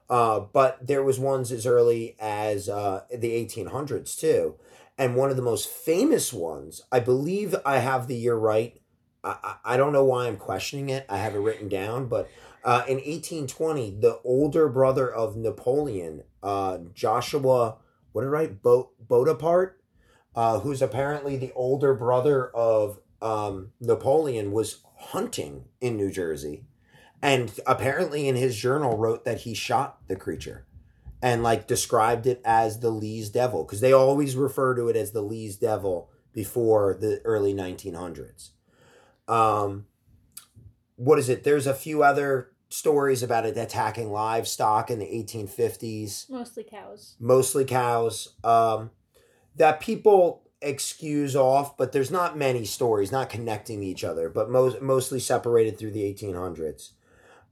Uh, 0.07 0.41
but 0.41 0.85
there 0.85 1.03
was 1.03 1.19
ones 1.19 1.51
as 1.51 1.65
early 1.65 2.15
as 2.19 2.69
uh, 2.69 3.05
the 3.11 3.31
1800s 3.31 4.17
too, 4.17 4.55
And 4.97 5.15
one 5.15 5.29
of 5.29 5.35
the 5.35 5.43
most 5.43 5.69
famous 5.69 6.33
ones, 6.33 6.81
I 6.91 6.99
believe 6.99 7.55
I 7.65 7.77
have 7.77 8.07
the 8.07 8.15
year 8.15 8.35
right. 8.35 8.81
I, 9.23 9.37
I, 9.43 9.55
I 9.73 9.77
don't 9.77 9.93
know 9.93 10.03
why 10.03 10.27
I'm 10.27 10.37
questioning 10.37 10.89
it. 10.89 11.05
I 11.07 11.17
have 11.17 11.35
it 11.35 11.39
written 11.39 11.69
down, 11.69 12.07
but 12.07 12.29
uh, 12.63 12.83
in 12.87 12.95
1820, 12.95 13.99
the 14.01 14.19
older 14.23 14.67
brother 14.67 15.09
of 15.09 15.37
Napoleon, 15.37 16.23
uh, 16.41 16.79
Joshua, 16.93 17.77
what 18.11 18.23
did 18.23 18.27
I 18.27 18.31
write? 18.31 18.63
Bo- 18.63 18.91
Bonaparte, 18.99 19.79
uh, 20.35 20.59
who's 20.59 20.81
apparently 20.81 21.37
the 21.37 21.53
older 21.53 21.93
brother 21.93 22.47
of 22.47 22.99
um, 23.21 23.71
Napoleon, 23.79 24.51
was 24.51 24.79
hunting 24.97 25.65
in 25.79 25.95
New 25.95 26.11
Jersey. 26.11 26.65
And 27.21 27.51
apparently, 27.65 28.27
in 28.27 28.35
his 28.35 28.55
journal, 28.57 28.97
wrote 28.97 29.25
that 29.25 29.41
he 29.41 29.53
shot 29.53 29.99
the 30.07 30.15
creature 30.15 30.65
and 31.21 31.43
like 31.43 31.67
described 31.67 32.27
it 32.27 32.41
as 32.45 32.79
the 32.79 32.89
Leeds 32.91 33.29
Devil 33.29 33.63
because 33.63 33.81
they 33.81 33.93
always 33.93 34.35
refer 34.35 34.75
to 34.75 34.87
it 34.89 34.95
as 34.95 35.11
the 35.11 35.21
Leeds 35.21 35.55
Devil 35.55 36.09
before 36.33 36.97
the 36.99 37.21
early 37.25 37.53
1900s. 37.53 38.49
Um, 39.27 39.87
what 40.95 41.19
is 41.19 41.29
it? 41.29 41.43
There's 41.43 41.67
a 41.67 41.73
few 41.73 42.03
other 42.03 42.51
stories 42.69 43.23
about 43.23 43.45
it 43.45 43.57
attacking 43.57 44.11
livestock 44.11 44.91
in 44.91 44.99
the 44.99 45.05
1850s, 45.05 46.29
Mostly 46.29 46.63
cows. 46.63 47.15
mostly 47.19 47.65
cows, 47.65 48.33
um, 48.43 48.91
that 49.55 49.79
people 49.79 50.43
excuse 50.61 51.35
off, 51.35 51.77
but 51.77 51.91
there's 51.91 52.11
not 52.11 52.37
many 52.37 52.65
stories, 52.65 53.11
not 53.11 53.29
connecting 53.29 53.83
each 53.83 54.03
other, 54.03 54.27
but 54.29 54.49
most 54.49 54.81
mostly 54.81 55.19
separated 55.19 55.77
through 55.77 55.91
the 55.91 56.01
1800s. 56.13 56.91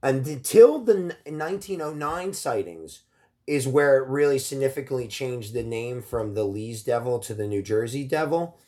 And 0.02 0.26
Until 0.26 0.80
the 0.80 1.16
1909 1.24 2.32
sightings 2.34 3.02
is 3.46 3.68
where 3.68 3.96
it 3.96 4.08
really 4.08 4.38
significantly 4.38 5.06
changed 5.06 5.54
the 5.54 5.62
name 5.62 6.02
from 6.02 6.34
the 6.34 6.44
Leeds 6.44 6.82
Devil 6.82 7.18
to 7.20 7.34
the 7.34 7.46
New 7.46 7.62
Jersey 7.62 8.04
Devil. 8.04 8.58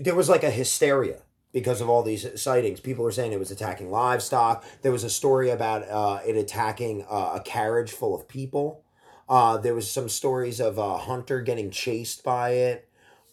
There 0.00 0.14
was 0.14 0.28
like 0.28 0.42
a 0.42 0.50
hysteria 0.50 1.22
because 1.52 1.80
of 1.80 1.88
all 1.88 2.02
these 2.02 2.40
sightings. 2.40 2.80
People 2.80 3.04
were 3.04 3.12
saying 3.12 3.32
it 3.32 3.38
was 3.38 3.50
attacking 3.50 3.90
livestock. 3.90 4.64
There 4.80 4.92
was 4.92 5.04
a 5.04 5.10
story 5.10 5.50
about 5.50 5.86
uh, 5.88 6.20
it 6.26 6.36
attacking 6.36 7.04
uh, 7.08 7.32
a 7.34 7.40
carriage 7.44 7.92
full 7.92 8.14
of 8.14 8.26
people. 8.26 8.84
Uh, 9.28 9.58
there 9.58 9.74
was 9.74 9.90
some 9.90 10.08
stories 10.08 10.60
of 10.60 10.78
a 10.78 10.98
hunter 10.98 11.40
getting 11.40 11.70
chased 11.70 12.24
by 12.24 12.50
it. 12.50 12.88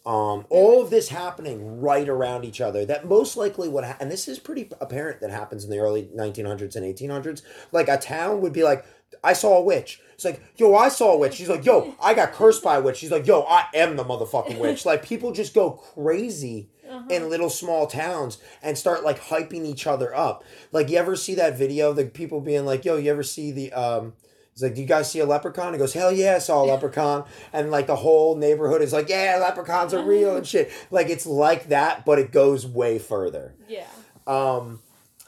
Um, 0.06 0.46
all 0.48 0.82
of 0.82 0.88
this 0.88 1.10
happening 1.10 1.80
right 1.80 2.08
around 2.08 2.44
each 2.44 2.60
other. 2.60 2.86
That 2.86 3.06
most 3.06 3.36
likely 3.36 3.68
would, 3.68 3.84
ha- 3.84 3.96
and 4.00 4.10
this 4.10 4.28
is 4.28 4.38
pretty 4.38 4.70
apparent 4.80 5.20
that 5.20 5.30
happens 5.30 5.64
in 5.64 5.70
the 5.70 5.78
early 5.78 6.08
1900s 6.16 6.74
and 6.74 6.86
1800s. 6.86 7.42
Like 7.70 7.88
a 7.88 7.98
town 7.98 8.40
would 8.40 8.52
be 8.52 8.62
like, 8.62 8.84
I 9.22 9.34
saw 9.34 9.58
a 9.58 9.62
witch. 9.62 10.00
It's 10.20 10.24
like, 10.26 10.42
yo, 10.58 10.74
I 10.74 10.90
saw 10.90 11.12
a 11.14 11.16
witch. 11.16 11.32
She's 11.32 11.48
like, 11.48 11.64
yo, 11.64 11.94
I 12.02 12.12
got 12.12 12.32
cursed 12.34 12.62
by 12.62 12.76
a 12.76 12.82
witch. 12.82 12.98
She's 12.98 13.10
like, 13.10 13.26
yo, 13.26 13.40
I 13.48 13.64
am 13.72 13.96
the 13.96 14.04
motherfucking 14.04 14.58
witch. 14.60 14.84
Like 14.84 15.02
people 15.02 15.32
just 15.32 15.54
go 15.54 15.70
crazy 15.70 16.68
Uh-huh. 16.90 17.04
in 17.08 17.30
little 17.30 17.48
small 17.48 17.86
towns 17.86 18.36
and 18.62 18.76
start 18.76 19.02
like 19.02 19.18
hyping 19.18 19.64
each 19.64 19.86
other 19.86 20.14
up. 20.14 20.44
Like 20.72 20.90
you 20.90 20.98
ever 20.98 21.16
see 21.16 21.36
that 21.36 21.56
video? 21.56 21.94
The 21.94 22.04
people 22.04 22.40
being 22.42 22.66
like, 22.66 22.84
"Yo, 22.84 22.96
you 22.98 23.10
ever 23.10 23.22
see 23.22 23.50
the 23.50 23.72
um?" 23.72 24.12
He's 24.52 24.62
like, 24.64 24.74
"Do 24.74 24.80
you 24.82 24.86
guys 24.88 25.10
see 25.10 25.20
a 25.20 25.24
leprechaun?" 25.24 25.72
He 25.72 25.78
goes, 25.78 25.94
"Hell 25.94 26.12
yeah, 26.12 26.34
I 26.34 26.38
saw 26.40 26.62
a 26.64 26.66
leprechaun!" 26.66 27.24
And 27.54 27.70
like 27.70 27.86
the 27.86 27.96
whole 27.96 28.34
neighborhood 28.36 28.82
is 28.82 28.92
like, 28.92 29.08
"Yeah, 29.08 29.38
leprechauns 29.40 29.94
are 29.94 30.02
real 30.04 30.36
and 30.36 30.44
shit." 30.46 30.70
Like 30.90 31.08
it's 31.08 31.24
like 31.26 31.68
that, 31.68 32.04
but 32.04 32.18
it 32.18 32.30
goes 32.32 32.66
way 32.66 32.98
further. 32.98 33.54
Yeah. 33.68 33.86
Um, 34.26 34.80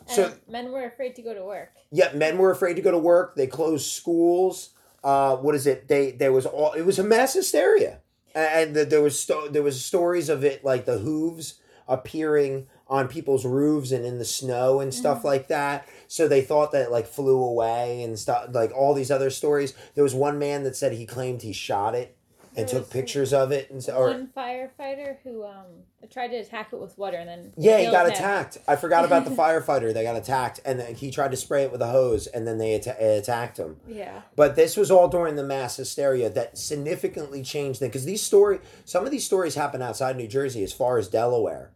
And 0.09 0.11
so 0.17 0.33
men 0.51 0.71
were 0.73 0.85
afraid 0.85 1.15
to 1.17 1.23
go 1.23 1.33
to 1.33 1.45
work. 1.45 1.71
yeah, 1.93 2.13
men 2.13 2.37
were 2.39 2.51
afraid 2.51 2.75
to 2.75 2.83
go 2.83 2.91
to 2.91 2.99
work. 2.99 3.37
They 3.37 3.47
closed 3.47 3.87
schools. 3.91 4.71
Uh, 5.03 5.37
what 5.37 5.55
is 5.55 5.67
it? 5.67 5.89
They 5.89 6.13
there 6.13 6.33
was 6.33 6.47
all 6.47 6.73
it 6.73 6.83
was 6.83 6.99
a 6.99 7.05
mass 7.05 7.35
hysteria, 7.35 8.01
and 8.35 8.75
th- 8.75 8.89
there 8.89 9.03
was 9.03 9.19
sto- 9.19 9.49
there 9.49 9.63
was 9.63 9.85
stories 9.85 10.29
of 10.29 10.45
it 10.45 10.65
like 10.65 10.85
the 10.85 10.99
hooves 10.99 11.61
appearing 11.89 12.67
on 12.87 13.09
people's 13.09 13.45
roofs 13.45 13.91
and 13.91 14.05
in 14.05 14.19
the 14.19 14.25
snow 14.25 14.81
and 14.81 14.95
stuff 14.95 15.25
like 15.25 15.49
that. 15.49 15.89
So 16.09 16.29
they 16.29 16.43
thought 16.43 16.73
that 16.73 16.87
it, 16.87 16.91
like 16.91 17.07
flew 17.07 17.43
away 17.43 18.03
and 18.03 18.19
stuff 18.19 18.49
like 18.53 18.71
all 18.73 18.95
these 18.95 19.11
other 19.11 19.31
stories. 19.31 19.75
There 19.95 20.05
was 20.05 20.15
one 20.15 20.39
man 20.39 20.63
that 20.65 20.77
said 20.77 20.93
he 20.93 21.07
claimed 21.07 21.43
he 21.43 21.53
shot 21.53 21.95
it 21.95 22.17
and 22.55 22.69
took 22.69 22.91
pictures 22.91 23.33
of 23.33 23.51
it 23.51 23.71
and 23.71 23.83
so, 23.83 23.95
or 23.97 24.09
One 24.09 24.29
firefighter 24.37 25.17
who 25.25 25.45
um 25.45 25.65
tried 26.11 26.29
to 26.29 26.37
attack 26.37 26.69
it 26.73 26.79
with 26.81 26.99
water 26.99 27.17
and 27.17 27.29
then 27.29 27.53
Yeah, 27.57 27.79
he 27.79 27.91
got 27.91 28.07
him. 28.07 28.13
attacked. 28.13 28.59
I 28.69 28.77
forgot 28.77 29.05
about 29.05 29.25
the 29.25 29.31
firefighter. 29.43 29.95
They 29.95 30.03
got 30.03 30.17
attacked, 30.17 30.61
and 30.65 30.79
then 30.81 30.95
he 30.95 31.11
tried 31.11 31.31
to 31.31 31.37
spray 31.37 31.63
it 31.63 31.73
with 31.73 31.81
a 31.81 31.87
hose, 31.87 32.27
and 32.27 32.47
then 32.47 32.59
they 32.59 32.75
atta- 32.75 32.97
attacked 33.19 33.57
him. 33.59 33.77
Yeah. 33.89 34.23
But 34.37 34.55
this 34.57 34.77
was 34.77 34.91
all 34.91 35.09
during 35.09 35.37
the 35.37 35.45
mass 35.45 35.77
hysteria 35.77 36.29
that 36.31 36.59
significantly 36.59 37.43
changed 37.43 37.79
things. 37.79 37.91
Because 37.91 38.05
these 38.05 38.23
story, 38.23 38.59
some 38.85 39.05
of 39.07 39.11
these 39.11 39.25
stories 39.25 39.55
happen 39.55 39.81
outside 39.81 40.17
New 40.17 40.29
Jersey, 40.29 40.63
as 40.65 40.73
far 40.73 40.99
as 40.99 41.09
Delaware, 41.09 41.71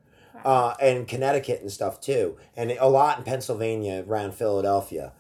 uh, 0.45 0.75
and 0.81 1.09
Connecticut 1.09 1.61
and 1.63 1.73
stuff 1.73 2.01
too, 2.01 2.37
and 2.57 2.71
a 2.73 2.89
lot 2.89 3.19
in 3.19 3.25
Pennsylvania 3.25 4.05
around 4.07 4.35
Philadelphia. 4.35 5.13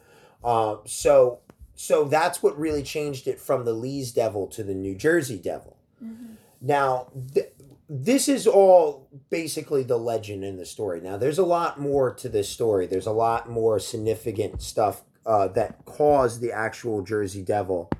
Uh, 0.44 0.76
so, 0.84 1.38
so 1.76 2.04
that's 2.04 2.42
what 2.42 2.58
really 2.58 2.82
changed 2.82 3.28
it 3.28 3.38
from 3.38 3.64
the 3.64 3.74
Leeds 3.74 4.10
Devil 4.10 4.46
to 4.48 4.64
the 4.64 4.74
New 4.74 4.94
Jersey 4.94 5.38
Devil. 5.38 5.76
Now, 6.60 7.08
th- 7.34 7.52
this 7.88 8.28
is 8.28 8.46
all 8.46 9.08
basically 9.30 9.82
the 9.84 9.98
legend 9.98 10.42
in 10.42 10.56
the 10.56 10.66
story. 10.66 11.00
Now, 11.00 11.16
there's 11.16 11.38
a 11.38 11.44
lot 11.44 11.78
more 11.78 12.12
to 12.14 12.28
this 12.28 12.48
story. 12.48 12.86
There's 12.86 13.06
a 13.06 13.12
lot 13.12 13.48
more 13.48 13.78
significant 13.78 14.62
stuff 14.62 15.02
uh, 15.24 15.48
that 15.48 15.84
caused 15.84 16.40
the 16.40 16.50
actual 16.52 17.02
Jersey 17.02 17.42
Devil 17.42 17.90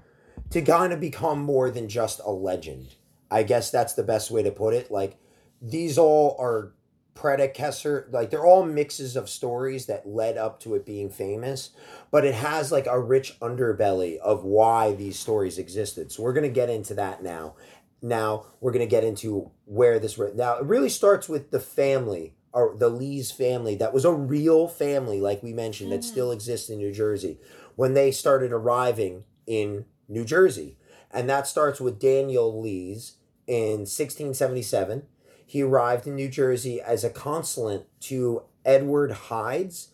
to 0.50 0.62
kind 0.62 0.92
of 0.92 1.00
become 1.00 1.42
more 1.42 1.70
than 1.70 1.88
just 1.88 2.20
a 2.24 2.32
legend. 2.32 2.94
I 3.30 3.42
guess 3.42 3.70
that's 3.70 3.94
the 3.94 4.02
best 4.02 4.30
way 4.30 4.42
to 4.42 4.50
put 4.50 4.74
it. 4.74 4.90
Like, 4.90 5.18
these 5.60 5.98
all 5.98 6.36
are 6.38 6.72
predecessor, 7.16 8.08
like, 8.12 8.30
they're 8.30 8.44
all 8.44 8.64
mixes 8.64 9.16
of 9.16 9.28
stories 9.28 9.86
that 9.86 10.06
led 10.06 10.36
up 10.38 10.60
to 10.60 10.74
it 10.76 10.86
being 10.86 11.10
famous, 11.10 11.70
but 12.12 12.24
it 12.24 12.34
has 12.34 12.70
like 12.70 12.86
a 12.86 13.00
rich 13.00 13.36
underbelly 13.40 14.18
of 14.18 14.44
why 14.44 14.92
these 14.94 15.18
stories 15.18 15.58
existed. 15.58 16.12
So, 16.12 16.22
we're 16.22 16.32
going 16.32 16.44
to 16.44 16.48
get 16.60 16.70
into 16.70 16.94
that 16.94 17.22
now 17.22 17.54
now 18.02 18.44
we're 18.60 18.72
going 18.72 18.84
to 18.84 18.90
get 18.90 19.04
into 19.04 19.50
where 19.64 19.98
this 19.98 20.18
now 20.34 20.58
it 20.58 20.64
really 20.64 20.88
starts 20.88 21.28
with 21.28 21.50
the 21.50 21.58
family 21.58 22.34
or 22.52 22.74
the 22.78 22.90
lee's 22.90 23.30
family 23.30 23.74
that 23.74 23.92
was 23.92 24.04
a 24.04 24.12
real 24.12 24.68
family 24.68 25.20
like 25.20 25.42
we 25.42 25.52
mentioned 25.52 25.90
that 25.90 26.00
Mhm. 26.00 26.04
still 26.04 26.30
exists 26.30 26.68
in 26.68 26.78
new 26.78 26.92
jersey 26.92 27.40
when 27.74 27.94
they 27.94 28.10
started 28.10 28.52
arriving 28.52 29.24
in 29.46 29.86
new 30.08 30.24
jersey 30.24 30.76
and 31.10 31.28
that 31.28 31.46
starts 31.46 31.80
with 31.80 31.98
daniel 31.98 32.60
leeds 32.60 33.14
in 33.46 33.86
1677 33.86 35.06
he 35.46 35.62
arrived 35.62 36.06
in 36.06 36.14
new 36.16 36.28
jersey 36.28 36.80
as 36.80 37.02
a 37.04 37.10
consulate 37.10 37.86
to 38.00 38.42
edward 38.64 39.12
hydes 39.12 39.88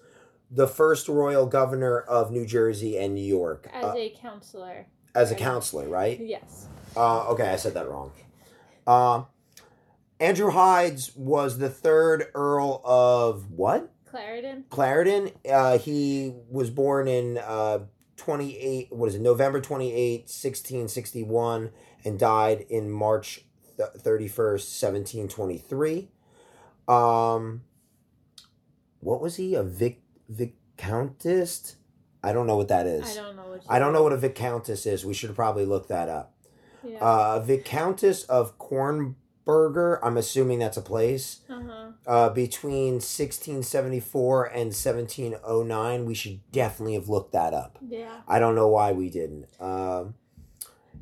the 0.51 0.67
first 0.67 1.09
royal 1.09 1.47
governor 1.47 2.01
of 2.01 2.31
new 2.33 2.45
jersey 2.47 2.97
and 2.99 3.15
new 3.15 3.25
york 3.25 3.69
As 3.73 3.85
uh, 3.85 3.95
a 3.97 4.11
counselor. 4.21 4.87
as 5.15 5.31
a 5.31 5.35
counselor 5.35 5.89
right 5.89 6.19
Yes. 6.21 6.67
uh, 6.97 7.29
okay, 7.31 7.49
I 7.49 7.57
said 7.57 7.75
that 7.75 7.89
wrong. 7.89 8.13
Uh, 8.87 9.25
Andrew 10.21 10.51
Hydes 10.51 11.17
was 11.17 11.59
the 11.59 11.69
third 11.69 12.27
Earl 12.35 12.81
of 12.85 13.51
what? 13.51 13.91
Clarendon. 14.05 14.65
Clarendon. 14.71 15.31
Uh, 15.51 15.79
he 15.79 16.33
was 16.49 16.71
born 16.71 17.09
in 17.09 17.39
uh, 17.39 17.81
28, 18.19 18.89
what 18.93 19.09
is 19.09 19.15
it, 19.17 19.21
November 19.21 19.61
28, 19.61 20.21
1661, 20.21 21.71
and 22.05 22.19
died 22.19 22.65
in 22.69 22.89
March 22.91 23.41
31st, 23.79 24.83
1723. 24.83 26.09
Um, 26.89 27.63
what 29.01 29.21
was 29.21 29.37
he? 29.37 29.55
A 29.55 29.63
Vic 29.63 30.01
Viscountess? 30.29 31.77
I 32.23 32.33
don't 32.33 32.47
know 32.47 32.57
what 32.57 32.69
that 32.69 32.87
is. 32.87 33.19
I 33.19 33.21
don't 33.21 33.37
know 33.37 33.49
what. 33.49 33.63
I 33.69 33.79
don't 33.79 33.93
know 33.93 34.03
what 34.03 34.13
a 34.13 34.17
Viscountess 34.17 34.87
is. 34.87 35.05
We 35.05 35.15
should 35.15 35.35
probably 35.35 35.65
look 35.65 35.89
that 35.89 36.09
up. 36.09 36.35
Yeah. 36.85 36.99
Uh, 36.99 37.41
Viscountess 37.41 38.25
of 38.25 38.59
Cornberger, 38.59 39.99
I'm 40.03 40.17
assuming 40.17 40.59
that's 40.61 40.77
a 40.77 40.83
place. 40.83 41.41
Uh 41.49 41.61
huh. 41.67 41.89
Uh, 42.07 42.29
between 42.31 42.95
1674 42.95 44.47
and 44.47 44.67
1709, 44.67 46.05
we 46.05 46.15
should 46.15 46.41
definitely 46.53 46.95
have 46.95 47.09
looked 47.09 47.33
that 47.33 47.55
up. 47.55 47.79
Yeah. 47.87 48.21
I 48.27 48.39
don't 48.39 48.55
know 48.55 48.69
why 48.69 48.93
we 48.93 49.11
didn't. 49.11 49.47
Um, 49.61 50.15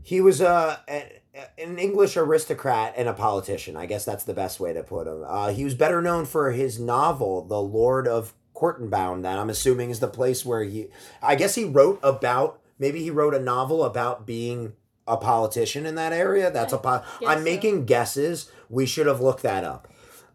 he 0.02 0.21
was 0.21 0.40
uh, 0.40 0.78
a, 0.88 1.21
an 1.59 1.78
English 1.78 2.16
aristocrat 2.16 2.95
and 2.97 3.09
a 3.09 3.12
politician. 3.12 3.76
I 3.76 3.87
guess 3.87 4.04
that's 4.04 4.25
the 4.25 4.35
best 4.35 4.61
way 4.61 4.73
to 4.73 4.83
put 4.83 5.07
him. 5.07 5.25
Uh, 5.26 5.50
he 5.50 5.64
was 5.64 5.75
better 5.75 6.02
known 6.02 6.26
for 6.26 6.52
his 6.52 6.78
novel, 6.78 7.45
The 7.45 7.61
Lord 7.61 8.09
of 8.09 8.35
Courtenbound, 8.54 9.23
that 9.23 9.38
I'm 9.38 9.50
assuming 9.50 9.90
is 9.90 10.00
the 10.00 10.09
place 10.09 10.45
where 10.45 10.64
he. 10.64 10.88
I 11.23 11.35
guess 11.37 11.54
he 11.54 11.64
wrote 11.64 12.00
about. 12.02 12.61
Maybe 12.78 13.02
he 13.02 13.11
wrote 13.11 13.35
a 13.35 13.40
novel 13.40 13.85
about 13.85 14.26
being 14.26 14.73
a 15.07 15.16
politician 15.16 15.87
in 15.87 15.97
that 15.97 16.12
area. 16.12 16.50
That's 16.50 16.73
a 16.73 16.78
po- 16.78 17.02
I'm 17.26 17.38
so. 17.38 17.45
making 17.45 17.85
guesses. 17.85 18.50
We 18.69 18.87
should 18.87 19.07
have 19.07 19.21
looked 19.21 19.42
that 19.42 19.64
up. 19.64 19.88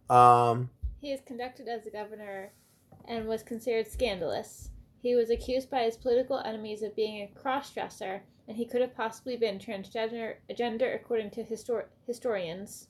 Um, 0.09 0.69
He 1.01 1.11
is 1.11 1.21
conducted 1.25 1.67
as 1.67 1.85
a 1.85 1.89
governor 1.89 2.51
and 3.07 3.27
was 3.27 3.41
considered 3.41 3.87
scandalous. 3.87 4.69
He 5.01 5.15
was 5.15 5.29
accused 5.29 5.69
by 5.69 5.83
his 5.83 5.97
political 5.97 6.39
enemies 6.39 6.81
of 6.81 6.95
being 6.95 7.21
a 7.21 7.27
cross-dresser 7.39 8.23
and 8.47 8.57
he 8.57 8.65
could 8.65 8.81
have 8.81 8.95
possibly 8.95 9.37
been 9.37 9.59
transgender 9.59 10.35
gender 10.55 10.93
according 10.93 11.31
to 11.31 11.43
histor- 11.43 11.85
historians. 12.07 12.87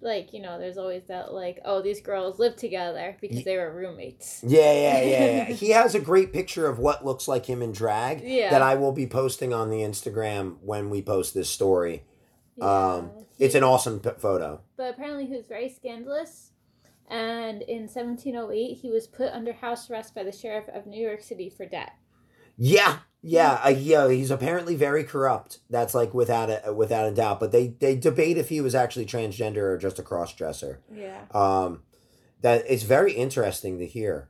Like, 0.00 0.32
you 0.32 0.40
know, 0.40 0.60
there's 0.60 0.78
always 0.78 1.06
that, 1.08 1.32
like, 1.34 1.58
oh, 1.64 1.82
these 1.82 2.00
girls 2.00 2.38
lived 2.38 2.58
together 2.58 3.16
because 3.20 3.42
they 3.42 3.56
were 3.56 3.74
roommates. 3.74 4.44
Yeah, 4.46 4.72
yeah, 4.72 5.00
yeah, 5.02 5.26
yeah. 5.26 5.44
he 5.54 5.70
has 5.70 5.96
a 5.96 6.00
great 6.00 6.32
picture 6.32 6.68
of 6.68 6.78
what 6.78 7.04
looks 7.04 7.26
like 7.26 7.46
him 7.46 7.62
in 7.62 7.72
drag 7.72 8.20
Yeah. 8.22 8.50
that 8.50 8.62
I 8.62 8.76
will 8.76 8.92
be 8.92 9.08
posting 9.08 9.52
on 9.52 9.70
the 9.70 9.78
Instagram 9.78 10.58
when 10.62 10.88
we 10.88 11.02
post 11.02 11.34
this 11.34 11.50
story. 11.50 12.04
Um, 12.60 13.10
Yeah. 13.16 13.24
it's 13.40 13.54
an 13.56 13.64
awesome 13.64 13.98
p- 13.98 14.10
photo. 14.18 14.60
but 14.76 14.90
apparently 14.94 15.26
he 15.26 15.34
was 15.34 15.46
very 15.48 15.68
scandalous. 15.68 16.52
And 17.10 17.62
in 17.62 17.88
1708, 17.88 18.74
he 18.74 18.90
was 18.90 19.06
put 19.08 19.32
under 19.32 19.52
house 19.52 19.90
arrest 19.90 20.14
by 20.14 20.22
the 20.22 20.30
sheriff 20.30 20.68
of 20.68 20.86
New 20.86 21.00
York 21.04 21.22
City 21.22 21.48
for 21.50 21.66
debt. 21.66 21.92
Yeah, 22.56 22.98
yeah, 23.22 23.60
uh, 23.64 23.70
yeah. 23.70 24.08
He's 24.08 24.30
apparently 24.30 24.76
very 24.76 25.04
corrupt. 25.04 25.58
That's 25.68 25.94
like 25.94 26.14
without 26.14 26.50
a 26.50 26.72
without 26.72 27.08
a 27.10 27.14
doubt. 27.14 27.40
But 27.40 27.52
they 27.52 27.68
they 27.68 27.96
debate 27.96 28.38
if 28.38 28.48
he 28.48 28.60
was 28.60 28.74
actually 28.74 29.06
transgender 29.06 29.62
or 29.62 29.78
just 29.78 29.98
a 29.98 30.02
cross 30.02 30.32
dresser. 30.34 30.80
Yeah. 30.92 31.22
Um, 31.32 31.82
that 32.42 32.64
it's 32.68 32.84
very 32.84 33.12
interesting 33.12 33.78
to 33.78 33.86
hear. 33.86 34.28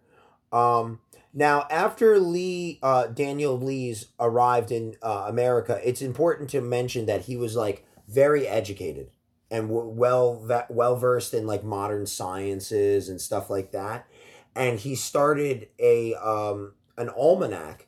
Um, 0.52 1.00
now, 1.34 1.66
after 1.70 2.18
Lee, 2.18 2.78
uh, 2.82 3.08
Daniel 3.08 3.58
Leeds 3.58 4.06
arrived 4.18 4.72
in 4.72 4.96
uh, 5.02 5.26
America, 5.28 5.78
it's 5.84 6.00
important 6.00 6.48
to 6.50 6.60
mention 6.62 7.06
that 7.06 7.22
he 7.22 7.36
was 7.36 7.54
like 7.54 7.84
very 8.08 8.48
educated 8.48 9.10
and 9.50 9.68
w- 9.68 9.88
well 9.88 10.66
well 10.70 10.96
versed 10.96 11.34
in 11.34 11.46
like 11.46 11.62
modern 11.62 12.06
sciences 12.06 13.10
and 13.10 13.20
stuff 13.20 13.50
like 13.50 13.72
that. 13.72 14.06
And 14.56 14.80
he 14.80 14.94
started 14.94 15.68
a 15.78 16.14
um, 16.14 16.72
an 16.96 17.10
almanac 17.10 17.87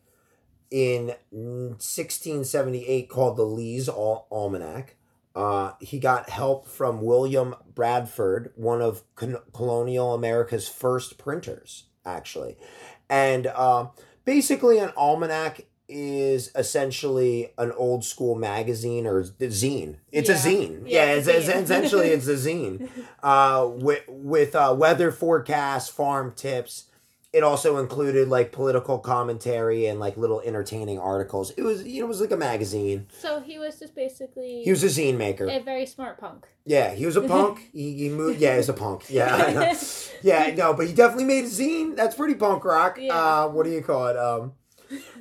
in 0.71 1.15
1678 1.31 3.09
called 3.09 3.37
the 3.37 3.45
Leeds 3.45 3.89
Al- 3.89 4.27
Almanac. 4.31 4.97
Uh, 5.35 5.73
he 5.81 5.99
got 5.99 6.29
help 6.29 6.67
from 6.67 7.03
William 7.03 7.55
Bradford, 7.75 8.53
one 8.57 8.83
of 8.83 9.03
con- 9.15 9.39
colonial 9.53 10.13
America's 10.13 10.69
first 10.69 11.19
printers, 11.19 11.85
actually. 12.05 12.57
And 13.09 13.47
uh, 13.47 13.89
basically, 14.25 14.79
an 14.79 14.91
almanac 14.97 15.67
is 15.89 16.51
essentially 16.55 17.53
an 17.59 17.73
old 17.73 18.05
school 18.05 18.35
magazine 18.37 19.07
or 19.07 19.23
zine. 19.25 19.97
It's 20.13 20.29
a 20.29 20.35
zine. 20.35 20.83
Yeah, 20.87 21.07
Yeah, 21.07 21.13
it's 21.13 21.27
it's, 21.27 21.49
it's 21.49 21.59
essentially 21.71 22.09
it's 22.09 22.29
a 22.29 22.35
zine 22.49 22.89
uh, 23.23 23.69
with 23.69 24.05
with 24.09 24.55
uh, 24.55 24.75
weather 24.79 25.11
forecasts, 25.13 25.89
farm 25.89 26.33
tips. 26.35 26.85
It 27.33 27.45
also 27.45 27.77
included 27.79 28.27
like 28.29 28.51
political 28.51 28.99
commentary 28.99 29.87
and 29.87 30.01
like 30.01 30.17
little 30.17 30.41
entertaining 30.41 30.99
articles. 30.99 31.53
It 31.53 31.63
was 31.63 31.85
you 31.85 32.01
know 32.01 32.07
it 32.07 32.09
was 32.09 32.21
like 32.21 32.33
a 32.33 32.37
magazine. 32.37 33.07
So 33.21 33.39
he 33.41 33.57
was 33.59 33.79
just 33.79 33.95
basically 33.95 34.63
He 34.65 34.71
was 34.71 34.83
a 34.83 34.89
zine 34.89 35.17
maker. 35.17 35.47
a 35.49 35.61
very 35.61 35.87
smart 35.87 36.19
punk. 36.19 36.49
Yeah, 36.67 36.93
he 36.93 37.07
was 37.07 37.15
a 37.17 37.21
punk. 37.21 37.71
he, 37.73 37.95
he 37.97 38.09
moved. 38.09 38.41
Yeah, 38.41 38.57
he's 38.57 38.69
a 38.69 38.73
punk. 38.73 39.05
Yeah, 39.09 39.75
yeah, 40.23 40.53
no, 40.57 40.75
but 40.75 40.89
he 40.89 40.93
definitely 40.93 41.25
made 41.25 41.45
a 41.45 41.49
zine. 41.49 41.95
That's 41.95 42.17
pretty 42.17 42.35
punk 42.35 42.65
rock. 42.65 42.99
Yeah. 43.01 43.15
Uh, 43.17 43.49
what 43.49 43.65
do 43.65 43.71
you 43.71 43.83
call 43.83 44.09
it? 44.09 44.17
Um, 44.17 44.55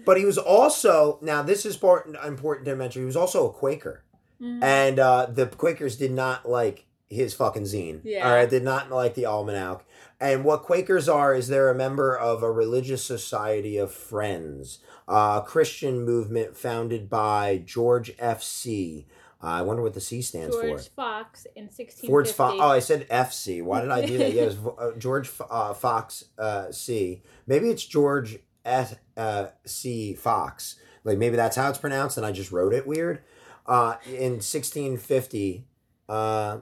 but 0.03 0.17
he 0.17 0.25
was 0.25 0.39
also 0.39 1.19
now 1.21 1.43
this 1.43 1.63
is 1.63 1.75
important 1.75 2.17
important 2.25 2.65
to 2.65 2.75
mention. 2.75 3.03
He 3.03 3.05
was 3.05 3.15
also 3.15 3.47
a 3.47 3.53
Quaker, 3.53 4.03
Mhm. 4.41 4.63
and 4.63 4.97
uh, 4.97 5.27
the 5.27 5.45
Quakers 5.45 5.95
did 5.95 6.11
not 6.11 6.49
like 6.49 6.85
his 7.07 7.33
fucking 7.35 7.63
zine. 7.63 8.01
Yeah. 8.03 8.27
all 8.27 8.33
right, 8.35 8.49
did 8.49 8.63
not 8.63 8.89
like 8.91 9.13
the 9.15 9.25
almanac. 9.27 9.83
And 10.21 10.43
what 10.43 10.63
Quakers 10.63 11.07
are 11.07 11.33
is 11.33 11.47
they're 11.47 11.69
a 11.69 11.75
member 11.75 12.17
of 12.17 12.43
a 12.43 12.51
religious 12.51 13.03
society 13.03 13.77
of 13.77 13.93
friends, 13.93 14.79
a 15.07 15.41
Christian 15.45 16.03
movement 16.03 16.57
founded 16.57 17.09
by 17.09 17.61
George 17.65 18.11
F. 18.19 18.43
C. 18.43 19.07
Uh, 19.41 19.47
I 19.47 19.61
wonder 19.61 19.81
what 19.81 19.93
the 19.93 20.01
C 20.01 20.21
stands 20.21 20.53
for. 20.53 20.63
George 20.63 20.89
Fox 20.89 21.45
in 21.55 21.63
1650. 21.63 22.07
Ford's 22.07 22.31
Fox. 22.33 22.57
Oh, 22.59 22.67
I 22.67 22.79
said 22.79 23.07
FC. 23.07 23.63
Why 23.63 23.79
did 23.79 23.91
I 23.91 24.05
do 24.05 24.17
that? 24.17 24.33
Yes, 24.33 24.57
uh, 24.77 24.91
George 24.97 25.31
uh, 25.49 25.73
Fox 25.73 26.25
uh, 26.37 26.71
C. 26.71 27.21
Maybe 27.47 27.69
it's 27.69 27.85
George 27.85 28.39
S 28.65 28.95
uh, 29.15 29.47
C 29.65 30.13
Fox. 30.13 30.75
Like 31.05 31.17
maybe 31.17 31.37
that's 31.37 31.55
how 31.55 31.69
it's 31.69 31.77
pronounced, 31.77 32.17
and 32.17 32.25
I 32.25 32.33
just 32.33 32.51
wrote 32.51 32.73
it 32.73 32.85
weird. 32.85 33.21
Uh, 33.65 33.95
in 34.05 34.41
1650, 34.41 35.65
uh, 36.09 36.57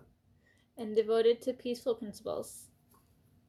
and 0.78 0.96
devoted 0.96 1.42
to 1.42 1.54
peaceful 1.54 1.96
principles. 1.96 2.67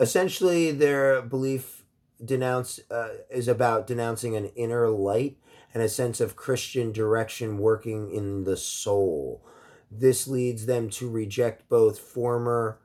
Essentially 0.00 0.70
their 0.70 1.22
belief 1.22 1.84
denounce 2.24 2.80
uh, 2.90 3.08
is 3.30 3.48
about 3.48 3.86
denouncing 3.86 4.36
an 4.36 4.46
inner 4.56 4.88
light 4.88 5.38
and 5.74 5.82
a 5.82 5.88
sense 5.88 6.20
of 6.20 6.36
Christian 6.36 6.92
direction 6.92 7.58
working 7.58 8.10
in 8.10 8.44
the 8.44 8.56
soul. 8.56 9.44
This 9.90 10.26
leads 10.26 10.66
them 10.66 10.90
to 10.90 11.08
reject 11.08 11.68
both 11.68 11.98
former. 11.98 12.78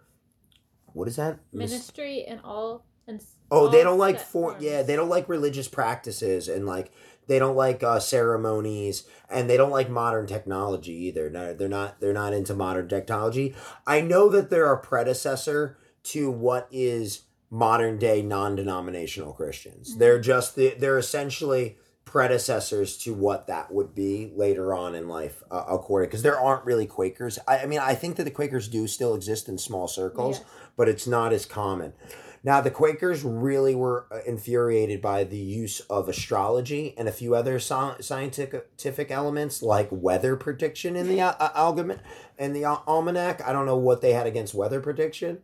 What 0.94 1.08
is 1.08 1.16
that? 1.16 1.40
Mis- 1.52 1.72
Ministry 1.72 2.24
and 2.26 2.40
all. 2.44 2.86
And 3.08 3.22
Oh, 3.52 3.68
they 3.68 3.84
don't 3.84 3.98
like 3.98 4.20
for 4.20 4.26
forms. 4.26 4.64
yeah, 4.64 4.82
they 4.82 4.96
don't 4.96 5.10
like 5.10 5.28
religious 5.28 5.68
practices 5.68 6.48
and 6.48 6.66
like 6.66 6.92
they 7.28 7.38
don't 7.40 7.56
like 7.56 7.84
uh, 7.84 8.00
ceremonies 8.00 9.04
and 9.30 9.50
they 9.50 9.58
don't 9.58 9.72
like 9.72 9.90
modern 9.90 10.26
technology 10.26 10.94
either. 10.94 11.30
No, 11.30 11.54
they're 11.54 11.68
not 11.68 12.00
they're 12.00 12.14
not 12.14 12.34
into 12.34 12.54
modern 12.54 12.88
technology. 12.88 13.54
I 13.86 14.02
know 14.02 14.30
that 14.30 14.50
they're 14.50 14.72
a 14.72 14.80
predecessor 14.80 15.78
to 16.04 16.30
what 16.30 16.68
is 16.72 17.24
modern 17.50 17.98
day 18.00 18.22
non-denominational 18.22 19.34
Christians. 19.34 19.96
Mhm. 19.96 20.00
They're 20.00 20.20
just 20.20 20.56
the, 20.56 20.76
they're 20.78 20.98
essentially 20.98 21.78
predecessors 22.06 22.98
to 22.98 23.14
what 23.14 23.48
that 23.48 23.72
would 23.74 23.96
be 23.96 24.32
later 24.36 24.74
on 24.74 24.94
in 24.94 25.08
life 25.08 25.42
uh, 25.50 25.64
according 25.70 26.10
because 26.10 26.22
there 26.22 26.40
aren't 26.40 26.64
really 26.64 26.86
quakers 26.86 27.40
I, 27.48 27.60
I 27.60 27.66
mean 27.66 27.80
i 27.80 27.96
think 27.96 28.18
that 28.18 28.24
the 28.26 28.30
quakers 28.30 28.68
do 28.68 28.86
still 28.86 29.16
exist 29.16 29.50
in 29.50 29.58
small 29.58 29.88
circles 29.88 30.38
Yes. 30.38 30.48
but 30.78 30.88
it's 30.88 31.08
not 31.08 31.34
as 31.34 31.48
common 31.48 31.94
now, 32.46 32.60
the 32.60 32.72
Quakers 32.72 33.24
really 33.24 33.74
were 33.74 34.06
uh, 34.12 34.18
infuriated 34.28 35.02
by 35.02 35.24
the 35.24 35.38
use 35.38 35.80
of 35.90 36.10
astrology 36.10 36.94
and 36.98 37.08
a 37.08 37.12
few 37.14 37.36
other 37.36 37.56
sci- 37.56 38.02
scientific 38.02 39.10
elements 39.12 39.64
like 39.64 39.88
weather 39.90 40.36
prediction 40.36 40.98
in 40.98 41.08
the 41.08 41.22
uh, 41.22 41.72
the 42.38 42.64
al- 42.66 42.84
almanac. 42.86 43.42
I 43.48 43.54
don't 43.54 43.66
know 43.66 43.78
what 43.78 44.02
they 44.02 44.12
had 44.12 44.28
against 44.28 44.54
weather 44.54 44.82
prediction, 44.82 45.40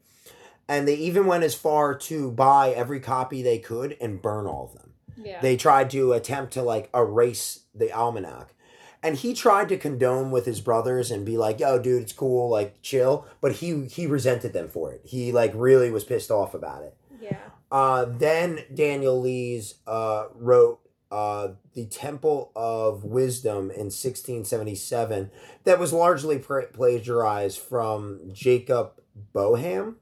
and 0.70 0.88
they 0.88 0.96
even 0.96 1.26
went 1.26 1.44
as 1.44 1.56
far 1.56 1.96
to 1.96 2.32
buy 2.32 2.70
every 2.70 3.00
copy 3.00 3.42
they 3.42 3.58
could 3.58 3.98
and 4.00 4.22
burn 4.22 4.46
all 4.46 4.66
of 4.72 4.80
them. 4.80 4.94
Yeah. 5.22 5.42
They 5.42 5.58
tried 5.58 5.90
to 5.90 6.14
attempt 6.14 6.54
to 6.54 6.62
like 6.62 6.90
erase 6.94 7.62
the 7.76 7.92
almanac. 7.92 8.54
And 9.02 9.16
he 9.16 9.34
tried 9.34 9.70
to 9.70 9.78
condone 9.78 10.30
with 10.30 10.46
his 10.46 10.62
brothers 10.62 11.10
and 11.10 11.26
be 11.26 11.38
like, 11.38 11.60
"Yo, 11.60 11.80
dude, 11.80 12.02
it's 12.04 12.14
cool, 12.14 12.50
like 12.50 12.82
chill." 12.82 13.26
But 13.42 13.54
he 13.54 13.86
he 13.86 14.06
resented 14.06 14.54
them 14.54 14.68
for 14.68 14.92
it. 14.92 15.02
He 15.06 15.32
like 15.32 15.54
really 15.56 15.90
was 15.90 16.04
pissed 16.04 16.32
off 16.32 16.54
about 16.54 16.84
it. 16.84 16.96
yeah. 17.22 17.38
Uh, 17.72 18.06
then 18.06 18.60
Daniel 18.74 19.20
Leeds 19.20 19.76
uh, 19.88 20.26
wrote 20.36 20.80
uh, 21.12 21.50
the 21.74 21.86
Temple 21.86 22.52
of 22.56 23.04
Wisdom 23.04 23.72
in 23.72 23.90
1677 23.92 25.32
that 25.64 25.80
was 25.80 25.94
largely 25.94 26.40
pra- 26.40 26.68
plagiarized 26.68 27.60
from 27.60 28.32
Jacob 28.34 28.94
Boham 29.34 29.96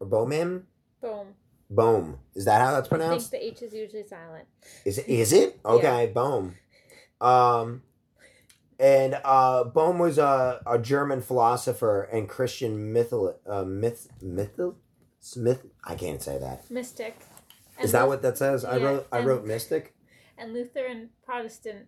or 0.00 0.06
Bohman. 0.06 0.62
Boom. 1.00 1.28
Bohm. 1.70 2.18
Is 2.34 2.46
that 2.46 2.60
how 2.60 2.72
that's 2.72 2.88
I 2.88 2.90
think 2.90 3.00
pronounced? 3.00 3.30
the 3.30 3.44
H 3.44 3.62
is 3.62 3.72
usually 3.72 4.04
silent. 4.06 4.46
Is 4.84 4.98
it? 4.98 5.06
Is 5.08 5.32
it? 5.32 5.60
Okay, 5.64 6.10
Bohm. 6.12 6.56
Um, 7.20 7.82
and 8.80 9.20
uh, 9.24 9.64
Bohm 9.64 9.98
was 9.98 10.18
a, 10.18 10.60
a 10.66 10.78
German 10.78 11.20
philosopher 11.20 12.02
and 12.04 12.28
Christian 12.28 12.92
mythol 12.92 13.34
uh, 13.46 13.62
myth 13.64 14.08
myth 14.20 14.58
Smith. 15.20 15.66
I 15.84 15.94
can't 15.94 16.20
say 16.22 16.38
that. 16.38 16.68
Mystic. 16.70 17.16
Is 17.78 17.84
And 17.84 17.92
that 17.92 18.02
Lu- 18.02 18.08
what 18.08 18.22
that 18.22 18.36
says? 18.38 18.64
I 18.64 18.76
Yeah, 18.78 18.84
wrote. 18.84 19.06
I 19.12 19.20
wrote 19.20 19.44
mystic. 19.46 19.94
And 20.38 20.52
Lutheran 20.54 21.10
Protestant. 21.24 21.86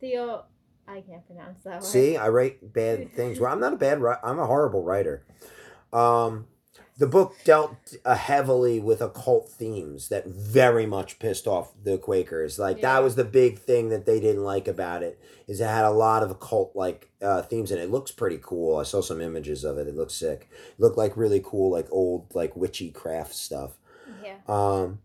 Theo. 0.00 0.44
I 0.88 1.02
can't 1.02 1.24
pronounce 1.26 1.62
that 1.64 1.74
word. 1.82 1.84
See, 1.84 2.16
I 2.16 2.28
write 2.30 2.72
bad 2.72 3.12
things. 3.14 3.38
Well, 3.38 3.52
I'm 3.52 3.60
not 3.60 3.74
a 3.74 3.76
bad. 3.76 4.00
I'm 4.24 4.38
a 4.40 4.46
horrible 4.46 4.82
writer. 4.82 5.24
Um, 5.92 6.46
the 6.98 7.06
book 7.06 7.34
dealt 7.44 7.76
uh, 8.04 8.14
heavily 8.14 8.78
with 8.80 9.00
occult 9.00 9.50
themes 9.50 10.08
that 10.08 10.26
very 10.26 10.84
much 10.86 11.18
pissed 11.18 11.46
off 11.46 11.72
the 11.82 11.96
Quakers. 11.98 12.58
Like 12.58 12.78
Yeah. 12.78 12.94
that 12.94 13.02
was 13.02 13.14
the 13.16 13.24
big 13.24 13.58
thing 13.58 13.88
that 13.88 14.04
they 14.06 14.20
didn't 14.20 14.44
like 14.44 14.68
about 14.68 15.02
it. 15.02 15.18
Is 15.46 15.60
it 15.60 15.64
had 15.66 15.84
a 15.84 15.90
lot 15.90 16.22
of 16.22 16.30
occult 16.30 16.76
like 16.76 17.10
uh, 17.22 17.42
themes 17.42 17.70
and 17.70 17.80
it. 17.80 17.90
looks 17.90 18.10
pretty 18.10 18.38
cool. 18.42 18.76
I 18.76 18.82
saw 18.84 19.00
some 19.00 19.20
images 19.20 19.64
of 19.64 19.78
it. 19.78 19.88
It 19.88 19.96
looks 19.96 20.14
sick. 20.14 20.48
It 20.50 20.80
looked 20.80 20.98
like 20.98 21.16
really 21.16 21.40
cool, 21.44 21.70
like 21.70 21.86
old 21.90 22.34
like 22.34 22.54
witchy 22.56 22.90
craft 22.90 23.34
stuff. 23.34 23.72
Yeah. 24.22 24.36
Um, 24.48 25.00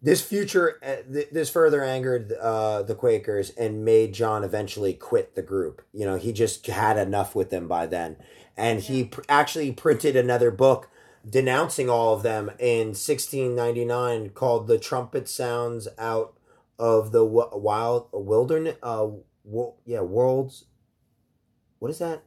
this 0.00 0.22
future, 0.22 0.78
uh, 0.82 0.96
th- 1.12 1.30
this 1.32 1.50
further 1.50 1.82
angered 1.82 2.32
uh, 2.32 2.82
the 2.82 2.94
Quakers 2.94 3.50
and 3.50 3.84
made 3.84 4.14
John 4.14 4.44
eventually 4.44 4.94
quit 4.94 5.34
the 5.34 5.42
group. 5.42 5.82
You 5.92 6.06
know, 6.06 6.16
he 6.16 6.32
just 6.32 6.64
had 6.66 6.96
enough 6.96 7.34
with 7.34 7.50
them 7.50 7.66
by 7.66 7.86
then, 7.86 8.16
and 8.56 8.80
he 8.80 9.04
pr- 9.06 9.22
actually 9.28 9.72
printed 9.72 10.14
another 10.14 10.50
book 10.52 10.88
denouncing 11.28 11.88
all 11.88 12.14
of 12.14 12.22
them 12.22 12.50
in 12.58 12.88
1699 12.88 14.30
called 14.30 14.66
"The 14.66 14.78
Trumpet 14.78 15.28
Sounds 15.28 15.88
Out 15.98 16.36
of 16.78 17.12
the 17.12 17.24
Wild 17.24 18.08
Wilderness." 18.12 18.76
Uh, 18.82 19.08
wo- 19.44 19.76
yeah, 19.84 20.00
world's. 20.00 20.64
What 21.78 21.90
is 21.90 21.98
that? 21.98 22.22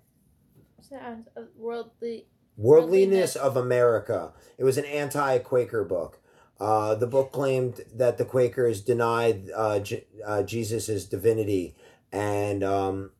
Sounds 0.82 1.28
of 1.36 1.48
worldly. 1.56 2.28
Worldliness 2.58 3.36
of 3.36 3.58
America. 3.58 4.34
It 4.58 4.64
was 4.64 4.78
an 4.78 4.86
anti-Quaker 4.86 5.84
book. 5.84 6.20
Uh, 6.60 6.94
the 6.94 7.08
book 7.08 7.32
claimed 7.32 7.82
that 7.96 8.20
the 8.20 8.26
Quakers 8.26 8.82
denied 8.82 9.50
uh, 9.56 9.80
J- 9.80 10.06
uh, 10.24 10.44
Jesus' 10.44 11.06
divinity, 11.06 11.76
and 12.12 12.64
um, 12.64 13.12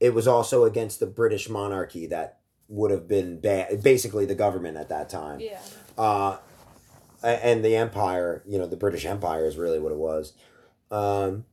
it 0.00 0.12
was 0.12 0.26
also 0.26 0.64
against 0.64 0.98
the 0.98 1.06
British 1.06 1.48
monarchy 1.48 2.06
that 2.06 2.39
would 2.70 2.90
have 2.90 3.06
been. 3.06 3.40
Basically, 3.82 4.24
the 4.24 4.34
government 4.34 4.78
at 4.78 4.88
that 4.88 5.10
time. 5.10 5.40
Yeah. 5.40 5.60
uh, 5.98 6.38
and 7.22 7.62
the 7.62 7.76
empire. 7.76 8.42
You 8.46 8.58
know, 8.58 8.66
the 8.66 8.76
British 8.76 9.04
Empire 9.04 9.44
is 9.44 9.58
really 9.58 9.78
what 9.78 9.92
it 9.92 9.98
was. 9.98 10.32
Um, 10.90 11.44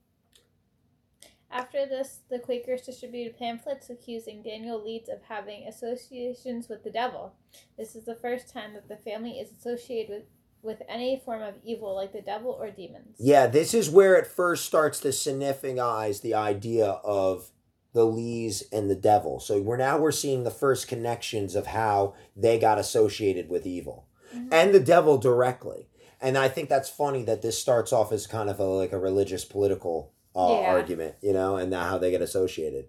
After 1.51 1.85
this, 1.85 2.19
the 2.29 2.39
Quakers 2.39 2.83
distributed 2.83 3.37
pamphlets 3.37 3.89
accusing 3.89 4.43
Daniel 4.43 4.83
Leeds 4.83 5.09
of 5.09 5.19
having 5.27 5.67
associations 5.67 6.69
with 6.69 6.83
the 6.83 6.89
devil. 6.89 7.33
This 7.77 7.95
is 7.95 8.05
the 8.05 8.15
first 8.15 8.51
time 8.53 8.73
that 8.73 8.87
the 8.87 8.97
family 8.97 9.33
is 9.39 9.51
associated 9.51 10.09
with, 10.09 10.23
with 10.61 10.81
any 10.89 11.21
form 11.23 11.41
of 11.41 11.55
evil 11.63 11.95
like 11.95 12.13
the 12.13 12.21
devil 12.21 12.51
or 12.51 12.71
demons. 12.71 13.15
yeah, 13.19 13.47
this 13.47 13.73
is 13.73 13.89
where 13.89 14.15
it 14.15 14.25
first 14.27 14.65
starts 14.65 14.99
to 15.01 15.09
significanize 15.09 16.21
the 16.21 16.33
idea 16.33 16.85
of 17.03 17.51
the 17.93 18.05
Lees 18.05 18.63
and 18.71 18.89
the 18.89 18.95
devil. 18.95 19.39
So 19.39 19.61
we're 19.61 19.77
now 19.77 19.97
we're 19.97 20.11
seeing 20.11 20.43
the 20.43 20.51
first 20.51 20.87
connections 20.87 21.55
of 21.55 21.67
how 21.67 22.13
they 22.35 22.59
got 22.59 22.77
associated 22.77 23.49
with 23.49 23.65
evil 23.65 24.05
Mhm. 24.35 24.49
and 24.51 24.73
the 24.73 24.79
devil 24.79 25.17
directly. 25.17 25.87
And 26.21 26.37
I 26.37 26.47
think 26.49 26.67
that's 26.69 26.89
funny 26.89 27.23
that 27.23 27.41
this 27.41 27.57
starts 27.59 27.93
off 27.93 28.11
as 28.11 28.25
kind 28.27 28.49
of 28.49 28.59
a, 28.59 28.63
like 28.65 28.91
a 28.91 28.99
religious 28.99 29.45
political 29.45 30.11
uh, 30.35 30.49
Yeah. 30.61 30.69
argument, 30.71 31.15
you 31.21 31.33
know, 31.33 31.55
and 31.57 31.73
how 31.73 31.97
they 31.97 32.11
get 32.11 32.21
associated. 32.21 32.87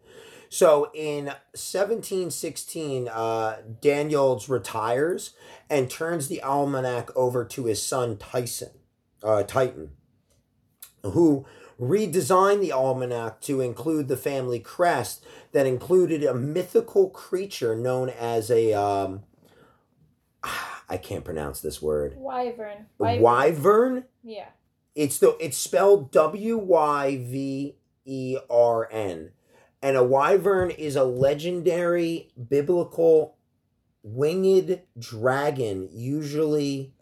So 0.50 0.90
in 0.92 1.32
1716, 1.54 3.08
uh, 3.08 3.58
Daniels 3.80 4.48
retires 4.48 5.30
and 5.70 5.90
turns 5.90 6.28
the 6.28 6.42
almanac 6.42 7.14
over 7.16 7.44
to 7.46 7.64
his 7.64 7.82
son 7.82 8.16
Tyson, 8.18 8.70
uh, 9.22 9.42
Titan, 9.44 9.92
who 11.02 11.44
redesigned 11.80 12.60
the 12.60 12.72
almanac 12.72 13.40
to 13.42 13.60
include 13.60 14.08
the 14.08 14.16
family 14.16 14.58
crest 14.58 15.24
that 15.52 15.66
included 15.66 16.24
a 16.24 16.34
mythical 16.34 17.08
creature 17.10 17.76
known 17.76 18.08
as 18.10 18.50
a 18.50 18.74
um, 18.74 19.22
I 20.88 20.96
can't 20.96 21.24
pronounce 21.24 21.60
this 21.60 21.82
word. 21.82 22.14
Wyvern. 22.16 22.86
Wyvern. 22.98 24.04
Yeah. 24.22 24.48
It's 24.94 25.18
the 25.18 25.36
it's 25.40 25.56
spelled 25.56 26.10
W 26.10 26.56
Y 26.56 27.16
V 27.16 27.76
E 28.04 28.36
R 28.50 28.88
N. 28.90 29.30
And 29.80 29.96
a 29.96 30.02
wyvern 30.02 30.70
is 30.70 30.96
a 30.96 31.04
legendary 31.04 32.30
biblical 32.48 33.36
winged 34.02 34.80
dragon, 34.98 35.88
usually 35.92 36.94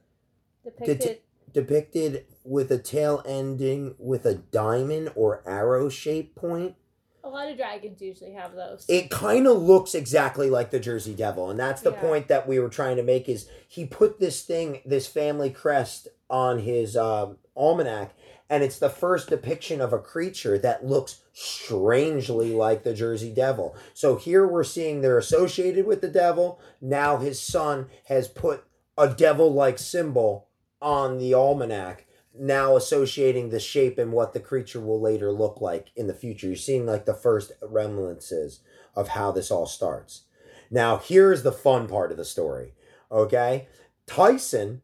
Depicted. 0.63 1.21
depicted 1.53 2.27
with 2.47 2.71
a 2.71 2.79
tail 2.79 3.23
ending 3.27 3.95
with 3.99 4.25
a 4.25 4.35
diamond 4.35 5.11
or 5.15 5.43
arrow 5.47 5.89
shaped 5.89 6.35
point. 6.37 6.77
a 7.25 7.29
lot 7.29 7.49
of 7.51 7.57
dragons 7.57 8.01
usually 8.01 8.33
have 8.33 8.55
those. 8.55 8.87
It 8.89 9.11
kind 9.11 9.49
of 9.49 9.61
looks 9.61 9.97
exactly 9.97 10.49
like 10.49 10.71
the 10.71 10.79
Jersey 10.79 11.13
Devil, 11.13 11.51
and 11.51 11.59
that's 11.59 11.83
the 11.83 11.91
Yeah. 11.91 12.01
point 12.01 12.29
that 12.29 12.47
we 12.47 12.61
were 12.61 12.69
trying 12.69 12.97
to 12.99 13.03
make. 13.03 13.29
Is 13.29 13.49
he 13.67 13.85
put 13.85 14.21
this 14.21 14.43
thing, 14.43 14.81
this 14.87 15.09
family 15.09 15.51
crest, 15.51 16.07
on 16.31 16.61
his 16.61 16.97
um, 16.97 17.39
almanac, 17.57 18.15
and 18.49 18.63
it's 18.63 18.79
the 18.79 18.89
first 18.89 19.29
depiction 19.29 19.81
of 19.81 19.93
a 19.93 19.99
creature 19.99 20.57
that 20.59 20.87
looks 20.87 21.23
strangely 21.33 22.53
like 22.53 22.85
the 22.85 22.95
Jersey 22.95 23.33
Devil. 23.33 23.75
So 23.93 24.15
here 24.17 24.47
we're 24.47 24.63
seeing 24.65 25.01
they're 25.01 25.19
associated 25.19 25.85
with 25.85 26.01
the 26.01 26.09
devil. 26.09 26.61
Now 26.81 27.17
his 27.19 27.41
son 27.43 27.89
has 28.05 28.29
put 28.29 28.63
a 28.97 29.09
devil-like 29.09 29.79
symbol 29.81 30.47
on 30.81 31.19
the 31.19 31.35
almanac. 31.35 32.06
Now 32.39 32.77
associating 32.77 33.49
the 33.49 33.61
shape 33.61 33.99
and 33.99 34.13
what 34.13 34.33
the 34.33 34.41
creature 34.41 34.81
will 34.81 35.01
later 35.01 35.33
look 35.33 35.61
like 35.61 35.91
in 35.97 36.07
the 36.07 36.15
future. 36.15 36.49
You're 36.49 36.57
seeing 36.57 36.87
like 36.87 37.07
the 37.07 37.15
first 37.15 37.53
reminiscences 37.63 38.61
of 38.95 39.09
how 39.09 39.33
this 39.33 39.51
all 39.51 39.67
starts. 39.67 40.23
Now 40.71 40.99
here's 40.99 41.43
the 41.43 41.53
fun 41.53 41.87
part 41.89 42.11
of 42.11 42.17
the 42.17 42.25
story. 42.25 42.75
Okay, 43.11 43.69
Tyson, 44.07 44.83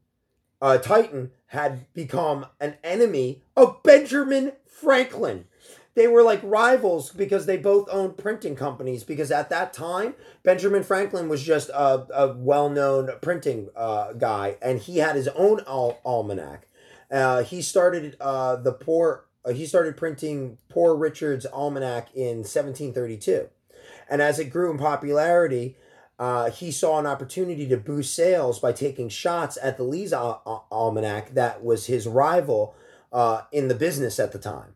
uh, 0.60 0.78
Titan 0.78 1.32
had 1.46 1.92
become 1.92 2.46
an 2.60 2.76
enemy 2.84 3.42
of 3.56 3.82
Benjamin 3.82 4.52
Franklin. 4.64 5.46
They 5.94 6.06
were 6.06 6.22
like 6.22 6.40
rivals 6.42 7.10
because 7.10 7.46
they 7.46 7.58
both 7.58 7.88
owned 7.90 8.16
printing 8.16 8.56
companies. 8.56 9.04
Because 9.04 9.30
at 9.30 9.50
that 9.50 9.72
time, 9.72 10.14
Benjamin 10.42 10.82
Franklin 10.82 11.28
was 11.28 11.42
just 11.42 11.68
a, 11.68 12.06
a 12.14 12.34
well 12.34 12.70
known 12.70 13.10
printing 13.20 13.68
uh, 13.76 14.12
guy, 14.14 14.56
and 14.62 14.78
he 14.78 14.98
had 14.98 15.16
his 15.16 15.28
own 15.28 15.60
al- 15.66 16.00
almanac. 16.04 16.66
Uh, 17.12 17.42
he 17.42 17.61
started 17.61 18.16
uh, 18.20 18.57
the 18.57 18.72
poor. 18.72 19.27
Uh, 19.44 19.53
he 19.53 19.66
started 19.66 19.96
printing 19.96 20.57
Poor 20.68 20.96
Richard's 20.96 21.44
Almanac 21.46 22.09
in 22.14 22.38
1732, 22.38 23.48
and 24.09 24.22
as 24.22 24.38
it 24.38 24.46
grew 24.46 24.70
in 24.70 24.79
popularity, 24.79 25.77
uh, 26.18 26.51
he 26.51 26.70
saw 26.70 26.98
an 26.98 27.07
opportunity 27.07 27.68
to 27.68 27.77
boost 27.77 28.14
sales 28.14 28.61
by 28.61 28.72
taking 28.72 29.09
shots 29.09 29.59
at 29.61 29.77
the 29.77 29.83
Leeds 29.83 30.12
Al- 30.12 30.42
Al- 30.46 30.66
Almanac, 30.70 31.35
that 31.35 31.62
was 31.62 31.87
his 31.87 32.07
rival 32.07 32.75
uh, 33.12 33.42
in 33.51 33.68
the 33.68 33.75
business 33.75 34.18
at 34.18 34.33
the 34.33 34.38
time. 34.38 34.75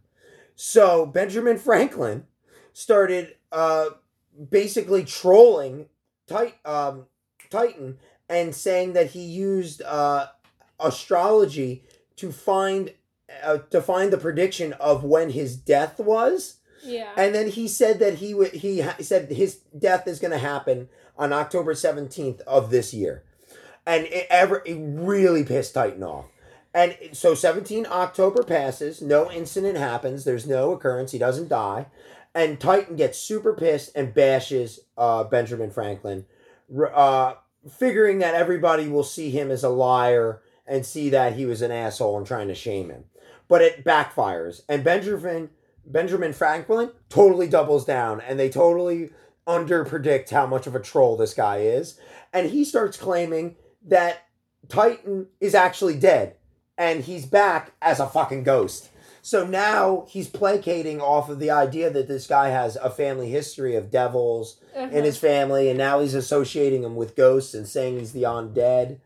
So 0.57 1.07
Benjamin 1.07 1.59
Franklin 1.59 2.27
started 2.72 3.37
uh, 3.53 3.87
basically 4.51 5.05
trolling 5.05 5.87
um, 6.64 7.07
Titan 7.49 7.99
and 8.29 8.55
saying 8.55 8.94
that 8.94 9.12
he 9.12 9.22
used 9.22 9.81
astrology 10.81 11.85
to 12.16 12.33
find 12.33 12.92
uh, 13.42 13.59
to 13.70 13.81
find 13.81 14.12
the 14.12 14.18
prediction 14.18 14.72
of 14.74 15.05
when 15.05 15.31
his 15.31 15.57
death 15.57 15.98
was. 15.98 16.57
yeah. 16.83 17.12
And 17.16 17.35
then 17.35 17.48
he 17.48 17.68
said 17.68 17.98
that 17.98 18.14
he 18.14 18.35
would 18.35 18.52
he 18.52 18.81
ha- 18.81 18.96
said 19.00 19.31
his 19.31 19.57
death 19.76 20.07
is 20.07 20.18
going 20.18 20.31
to 20.33 20.38
happen 20.38 20.88
on 21.18 21.33
October 21.33 21.74
17th 21.74 22.40
of 22.42 22.70
this 22.70 22.92
year. 22.94 23.22
And 23.87 24.05
it 24.07 24.26
ever 24.31 24.62
it 24.64 24.76
really 24.79 25.44
pissed 25.44 25.74
Titan 25.74 26.02
off. 26.02 26.26
And 26.74 26.94
so 27.12 27.35
17 27.35 27.87
October 27.87 28.42
passes, 28.42 29.00
no 29.00 29.31
incident 29.31 29.79
happens, 29.79 30.24
there's 30.24 30.46
no 30.46 30.72
occurrence, 30.72 31.11
he 31.11 31.18
doesn't 31.18 31.48
die. 31.48 31.87
And 32.35 32.61
Titan 32.61 32.96
gets 32.96 33.18
super 33.18 33.55
pissed 33.55 33.96
and 33.96 34.12
bashes 34.12 34.81
uh, 34.98 35.24
Benjamin 35.24 35.70
Franklin, 35.70 36.26
uh, 36.92 37.35
figuring 37.79 38.18
that 38.18 38.35
everybody 38.35 38.88
will 38.88 39.05
see 39.05 39.31
him 39.31 39.50
as 39.50 39.64
a 39.64 39.70
liar 39.70 40.42
and 40.66 40.85
see 40.85 41.11
that 41.11 41.35
he 41.35 41.46
was 41.46 41.62
an 41.62 41.70
asshole 41.70 42.16
and 42.18 42.26
trying 42.26 42.48
to 42.48 42.55
shame 42.55 42.90
him. 42.90 43.05
But 43.48 43.62
it 43.62 43.85
backfires. 43.85 44.62
And 44.68 44.83
Benjamin 44.85 45.50
Benjamin 45.85 46.33
Franklin 46.33 46.90
totally 47.09 47.46
doubles 47.48 47.85
down 47.85 48.20
and 48.20 48.38
they 48.40 48.48
totally 48.48 49.11
underpredict 49.46 50.31
how 50.31 50.46
much 50.46 50.66
of 50.66 50.74
a 50.74 50.81
troll 50.81 51.16
this 51.16 51.35
guy 51.35 51.59
is. 51.59 51.98
And 52.33 52.50
he 52.50 52.64
starts 52.64 52.96
claiming 52.96 53.55
that 53.87 54.24
Titan 54.68 55.29
is 55.40 55.55
actually 55.55 55.96
dead 55.98 56.37
and 56.76 57.05
he's 57.05 57.24
back 57.26 57.72
as 57.81 58.00
a 58.00 58.07
fucking 58.09 58.42
ghost. 58.42 58.88
So 59.22 59.46
now 59.46 60.07
he's 60.09 60.29
placating 60.29 61.00
off 61.00 61.29
of 61.29 61.38
the 61.40 61.50
idea 61.50 61.90
that 61.90 62.07
this 62.09 62.26
guy 62.26 62.48
has 62.48 62.76
a 62.76 62.90
family 62.90 63.31
history 63.31 63.74
of 63.76 63.90
devils 63.90 64.61
Uh-huh. 64.76 64.88
in 64.94 65.05
his 65.05 65.16
family, 65.18 65.68
and 65.70 65.79
now 65.79 66.00
he's 66.00 66.14
associating 66.14 66.83
him 66.85 66.96
with 66.96 67.16
ghosts 67.16 67.55
and 67.55 67.66
saying 67.66 67.98
he's 67.98 68.12
the 68.12 68.24
undead 68.24 68.98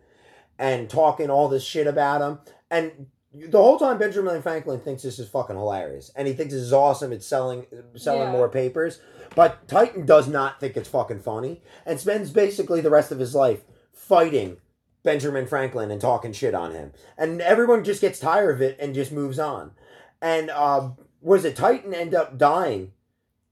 and 0.61 0.89
talking 0.91 1.31
all 1.31 1.49
this 1.49 1.65
shit 1.65 1.87
about 1.89 2.21
him. 2.21 2.39
And 2.71 3.07
the 3.33 3.59
whole 3.63 3.79
time, 3.79 3.97
Benjamin 3.99 4.43
Franklin 4.43 4.79
thinks 4.81 5.03
this 5.03 5.19
is 5.19 5.29
fucking 5.29 5.57
hilarious, 5.57 6.11
and 6.15 6.29
he 6.29 6.35
thinks 6.35 6.53
this 6.53 6.63
is 6.63 6.73
awesome. 6.73 7.13
It's 7.13 7.27
selling 7.27 7.67
selling 7.97 8.29
Yeah. 8.29 8.33
more 8.33 8.49
papers, 8.49 9.01
but 9.35 9.67
Titan 9.67 10.05
does 10.05 10.29
not 10.29 10.61
think 10.61 10.77
it's 10.77 10.89
fucking 10.89 11.21
funny, 11.21 11.63
and 11.87 11.99
spends 11.99 12.31
basically 12.31 12.81
the 12.83 12.91
rest 12.91 13.11
of 13.11 13.19
his 13.19 13.35
life 13.35 13.63
fighting 13.93 14.59
Benjamin 15.03 15.47
Franklin 15.47 15.91
and 15.91 16.01
talking 16.01 16.33
shit 16.33 16.55
on 16.55 16.73
him, 16.73 16.93
and 17.17 17.41
everyone 17.41 17.83
just 17.83 18.03
gets 18.03 18.19
tired 18.21 18.55
of 18.57 18.61
it 18.61 18.77
and 18.79 18.95
just 18.95 19.13
moves 19.13 19.39
on. 19.39 19.71
And 20.21 20.51
um, 20.51 20.99
was 21.23 21.45
it 21.47 21.57
Titan 21.57 21.95
end 21.95 22.15
up 22.15 22.37
dying? 22.37 22.93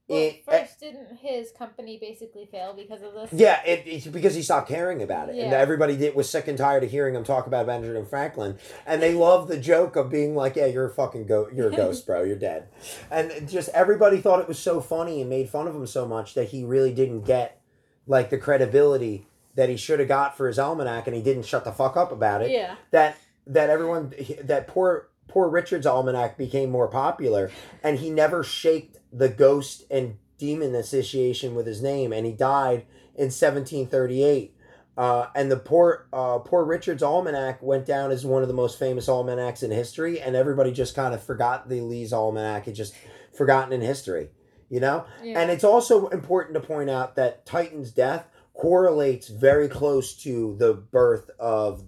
well, 0.07 0.19
in- 0.19 0.35
first, 0.79 0.93
didn't 0.93 1.17
his 1.17 1.51
company 1.51 1.97
basically 1.97 2.45
fail 2.45 2.73
because 2.73 3.01
of 3.01 3.13
this? 3.13 3.31
Yeah, 3.33 3.61
it, 3.65 3.83
it's 3.85 4.07
because 4.07 4.35
he 4.35 4.41
stopped 4.41 4.67
caring 4.67 5.01
about 5.01 5.29
it, 5.29 5.37
and 5.37 5.53
everybody 5.53 5.97
did, 5.97 6.15
was 6.15 6.29
sick 6.29 6.47
and 6.47 6.57
tired 6.57 6.83
of 6.83 6.91
hearing 6.91 7.15
him 7.15 7.23
talk 7.23 7.47
about 7.47 7.65
Benjamin 7.65 8.05
Franklin, 8.05 8.57
and 8.85 9.01
they 9.01 9.13
love 9.13 9.47
the 9.47 9.57
joke 9.57 9.95
of 9.95 10.09
being 10.09 10.35
like, 10.35 10.55
"Yeah, 10.55 10.67
you're 10.67 10.87
a 10.87 10.93
fucking 10.93 11.25
go, 11.25 11.49
you're 11.53 11.69
a 11.69 11.75
ghost, 11.75 12.05
bro, 12.05 12.23
you're 12.23 12.35
dead," 12.35 12.67
and 13.11 13.49
just 13.49 13.69
everybody 13.69 14.17
thought 14.17 14.39
it 14.39 14.47
was 14.47 14.59
so 14.59 14.81
funny 14.81 15.21
and 15.21 15.29
made 15.29 15.49
fun 15.49 15.67
of 15.67 15.75
him 15.75 15.87
so 15.87 16.07
much 16.07 16.33
that 16.33 16.49
he 16.49 16.63
really 16.63 16.93
didn't 16.93 17.21
get 17.21 17.61
like 18.07 18.29
the 18.29 18.37
credibility 18.37 19.27
that 19.55 19.69
he 19.69 19.77
should 19.77 19.99
have 19.99 20.07
got 20.07 20.37
for 20.37 20.47
his 20.47 20.59
almanac, 20.59 21.07
and 21.07 21.15
he 21.15 21.21
didn't 21.21 21.45
shut 21.45 21.63
the 21.63 21.71
fuck 21.71 21.97
up 21.97 22.11
about 22.11 22.41
it. 22.41 22.51
Yeah. 22.51 22.75
That 22.91 23.17
that 23.47 23.69
everyone 23.69 24.13
that 24.43 24.67
poor 24.67 25.09
Poor 25.29 25.47
Richard's 25.47 25.85
almanac 25.85 26.37
became 26.37 26.71
more 26.71 26.87
popular, 26.87 27.51
and 27.83 27.99
he 27.99 28.09
never 28.09 28.43
shaked 28.43 28.97
the 29.13 29.29
ghost 29.29 29.83
and 29.89 30.17
demon 30.39 30.73
association 30.73 31.53
with 31.53 31.67
his 31.67 31.83
name, 31.83 32.11
and 32.11 32.25
he 32.25 32.31
died 32.31 32.85
in 33.15 33.25
1738. 33.25 34.55
Uh, 34.97 35.27
and 35.35 35.49
the 35.49 35.55
poor 35.55 36.07
uh, 36.11 36.39
poor 36.39 36.65
Richard's 36.65 37.03
almanac 37.03 37.61
went 37.61 37.85
down 37.85 38.11
as 38.11 38.25
one 38.25 38.41
of 38.41 38.47
the 38.47 38.53
most 38.53 38.79
famous 38.79 39.07
almanacs 39.07 39.63
in 39.63 39.71
history, 39.71 40.19
and 40.19 40.35
everybody 40.35 40.71
just 40.71 40.95
kind 40.95 41.13
of 41.13 41.23
forgot 41.23 41.69
the 41.69 41.81
Leeds 41.81 42.11
almanac. 42.11 42.67
It 42.67 42.73
just 42.73 42.95
forgotten 43.37 43.71
in 43.71 43.81
history, 43.81 44.29
you 44.69 44.79
know. 44.79 45.05
Yeah. 45.23 45.39
And 45.39 45.51
it's 45.51 45.63
also 45.63 46.07
important 46.07 46.55
to 46.55 46.59
point 46.59 46.89
out 46.89 47.15
that 47.15 47.45
Titan's 47.45 47.91
death 47.91 48.27
correlates 48.53 49.29
very 49.29 49.69
close 49.69 50.15
to 50.23 50.55
the 50.57 50.73
birth 50.73 51.29
of 51.39 51.83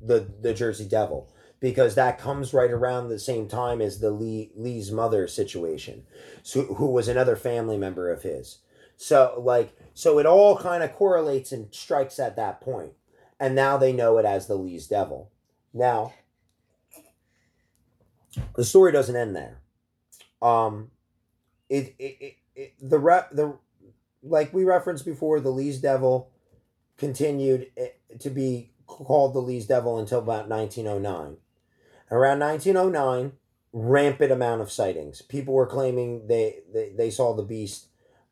the 0.00 0.28
the 0.40 0.54
Jersey 0.54 0.86
Devil 0.86 1.31
because 1.62 1.94
that 1.94 2.18
comes 2.18 2.52
right 2.52 2.72
around 2.72 3.08
the 3.08 3.20
same 3.20 3.46
time 3.46 3.80
as 3.80 4.00
the 4.00 4.10
Lee 4.10 4.50
Lee's 4.56 4.90
mother 4.90 5.28
situation, 5.28 6.02
so 6.42 6.62
who 6.64 6.88
was 6.88 7.06
another 7.06 7.36
family 7.36 7.78
member 7.78 8.10
of 8.10 8.24
his. 8.24 8.58
So 8.96 9.40
like 9.42 9.72
so 9.94 10.18
it 10.18 10.26
all 10.26 10.58
kind 10.58 10.82
of 10.82 10.92
correlates 10.92 11.52
and 11.52 11.72
strikes 11.72 12.18
at 12.18 12.34
that 12.36 12.60
point. 12.60 12.92
And 13.38 13.54
now 13.54 13.76
they 13.76 13.92
know 13.92 14.18
it 14.18 14.24
as 14.24 14.46
the 14.46 14.56
Leeds 14.56 14.88
Devil. 14.88 15.30
Now 15.72 16.14
the 18.56 18.64
story 18.64 18.90
doesn't 18.90 19.16
end 19.16 19.36
there. 19.36 19.60
Um 20.42 20.90
it 21.68 21.94
it, 21.96 22.16
it, 22.20 22.36
it 22.56 22.74
the 22.80 22.98
re- 22.98 23.28
the 23.30 23.56
like 24.24 24.52
we 24.52 24.64
referenced 24.64 25.04
before 25.04 25.38
the 25.38 25.50
Leeds 25.50 25.78
Devil 25.78 26.28
continued 26.96 27.70
eh, 27.76 27.88
to 28.18 28.30
be 28.30 28.70
called 28.88 29.32
the 29.32 29.40
Leeds 29.40 29.66
Devil 29.66 29.98
until 29.98 30.18
about 30.18 30.48
1909. 30.48 31.36
Around 32.12 32.40
1909, 32.40 33.32
rampant 33.72 34.30
amount 34.30 34.60
of 34.60 34.70
sightings. 34.70 35.22
People 35.22 35.54
were 35.54 35.66
claiming 35.66 36.28
they 36.28 36.58
they, 36.72 36.92
they 36.96 37.10
saw 37.10 37.34
the 37.34 37.42
beast 37.42 37.86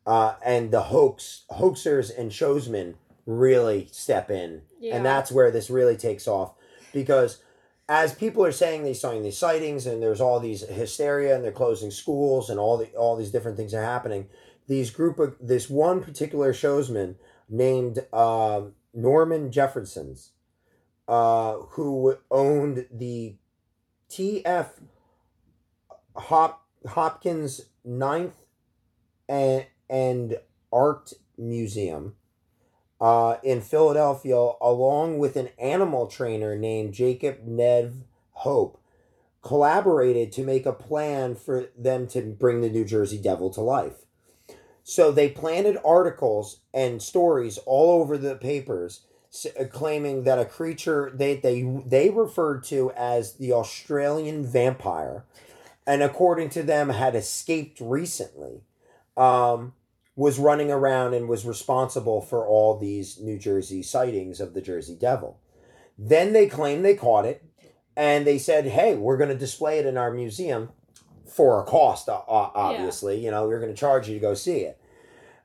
uh, 0.07 0.35
and 0.45 0.71
the 0.71 0.83
hoax 0.85 1.45
hoaxers 1.51 2.17
and 2.17 2.31
showsmen 2.31 2.95
really 3.27 3.89
step 3.93 4.31
in 4.31 4.63
Yeah. 4.81 4.97
and 4.97 5.05
that's 5.05 5.31
where 5.33 5.51
this 5.51 5.71
really 5.71 5.97
takes 5.97 6.27
off 6.27 6.55
because 6.93 7.43
as 7.89 8.15
people 8.15 8.45
are 8.45 8.51
saying 8.53 8.83
they're 8.83 8.95
saying 8.95 9.23
these 9.23 9.39
sightings 9.39 9.87
and 9.87 10.03
there's 10.03 10.21
all 10.21 10.41
these 10.41 10.63
hysteria 10.63 11.35
and 11.35 11.45
they're 11.45 11.53
closing 11.53 11.91
schools 11.91 12.51
and 12.51 12.59
all 12.59 12.77
the 12.77 12.87
all 12.97 13.17
these 13.17 13.31
different 13.31 13.57
things 13.57 13.73
are 13.75 13.83
happening 13.85 14.27
these 14.67 14.91
group 14.91 15.19
of 15.19 15.37
this 15.41 15.71
one 15.71 16.03
particular 16.03 16.53
showsman 16.53 17.15
named 17.49 18.01
um 18.13 18.73
norman 18.95 19.53
jefferson's 19.53 20.31
uh, 21.07 21.55
who 21.71 22.17
owned 22.31 22.87
the 22.93 23.35
tf 24.11 24.67
Hop, 26.17 26.67
hopkins 26.87 27.63
ninth 27.85 28.35
and, 29.29 29.65
and 29.89 30.39
art 30.73 31.13
museum 31.39 32.17
uh, 33.01 33.37
in 33.43 33.61
Philadelphia, 33.61 34.37
along 34.61 35.19
with 35.19 35.37
an 35.37 35.49
animal 35.59 36.07
trainer 36.07 36.57
named 36.57 36.93
Jacob 36.93 37.47
Nev 37.47 37.95
Hope, 38.33 38.79
collaborated 39.43 40.33
to 40.33 40.45
make 40.45 40.67
a 40.67 40.73
plan 40.73 41.35
for 41.35 41.67
them 41.79 42.07
to 42.09 42.21
bring 42.21 42.61
the 42.61 42.69
New 42.69 42.85
Jersey 42.85 43.19
Devil 43.19 43.51
to 43.51 43.61
life. 43.61 44.05
So 44.83 45.11
they 45.11 45.29
planted 45.29 45.79
articles 45.85 46.61
and 46.75 47.01
stories 47.01 47.59
all 47.65 48.03
over 48.03 48.19
the 48.19 48.35
papers 48.35 49.07
claiming 49.71 50.25
that 50.25 50.39
a 50.39 50.45
creature 50.45 51.13
they, 51.15 51.37
they 51.37 51.63
they 51.87 52.11
referred 52.11 52.65
to 52.65 52.91
as 52.97 53.35
the 53.35 53.53
Australian 53.53 54.45
vampire 54.45 55.25
and 55.87 56.03
according 56.03 56.49
to 56.51 56.63
them 56.63 56.89
had 56.89 57.15
escaped 57.15 57.81
recently 57.81 58.63
um, 59.17 59.73
was 60.17 60.39
running 60.39 60.71
around 60.71 61.15
and 61.15 61.29
was 61.29 61.45
responsible 61.45 62.21
for 62.21 62.47
all 62.47 62.79
these 62.79 63.19
New 63.21 63.39
Jersey 63.39 63.83
sightings 63.83 64.41
of 64.41 64.55
the 64.55 64.61
Jersey 64.61 64.95
Devil. 64.95 65.39
Then 65.99 66.33
they 66.33 66.47
claimed 66.47 66.85
they 66.85 66.95
caught 66.95 67.25
it, 67.25 67.45
and 67.97 68.27
they 68.27 68.39
said, 68.39 68.67
"Hey, 68.67 68.95
we're 68.97 69.17
going 69.17 69.31
to 69.31 69.37
display 69.37 69.79
it 69.79 69.87
in 69.87 69.97
our 69.97 70.11
museum 70.11 70.71
for 71.27 71.61
a 71.61 71.65
cost. 71.65 72.09
Obviously, 72.09 73.23
you 73.23 73.31
know, 73.31 73.47
we're 73.47 73.61
going 73.61 73.75
to 73.75 73.79
charge 73.79 74.09
you 74.09 74.15
to 74.15 74.21
go 74.21 74.35
see 74.35 74.61
it." 74.61 74.81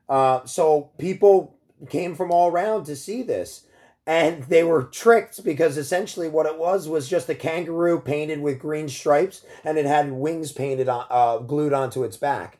Uh, 0.08 0.44
so 0.44 0.90
people 0.98 1.56
came 1.90 2.14
from 2.14 2.30
all 2.30 2.50
around 2.50 2.84
to 2.84 2.96
see 2.96 3.22
this, 3.22 3.65
and 4.06 4.42
they 4.44 4.62
were 4.62 4.84
tricked 4.84 5.42
because 5.44 5.76
essentially 5.76 6.28
what 6.28 6.46
it 6.46 6.58
was 6.58 6.88
was 6.88 7.08
just 7.08 7.28
a 7.28 7.34
kangaroo 7.34 7.98
painted 8.00 8.40
with 8.40 8.58
green 8.58 8.88
stripes, 8.88 9.44
and 9.64 9.76
it 9.78 9.86
had 9.86 10.12
wings 10.12 10.52
painted 10.52 10.88
on, 10.88 11.06
uh, 11.10 11.38
glued 11.38 11.72
onto 11.72 12.04
its 12.04 12.16
back 12.16 12.58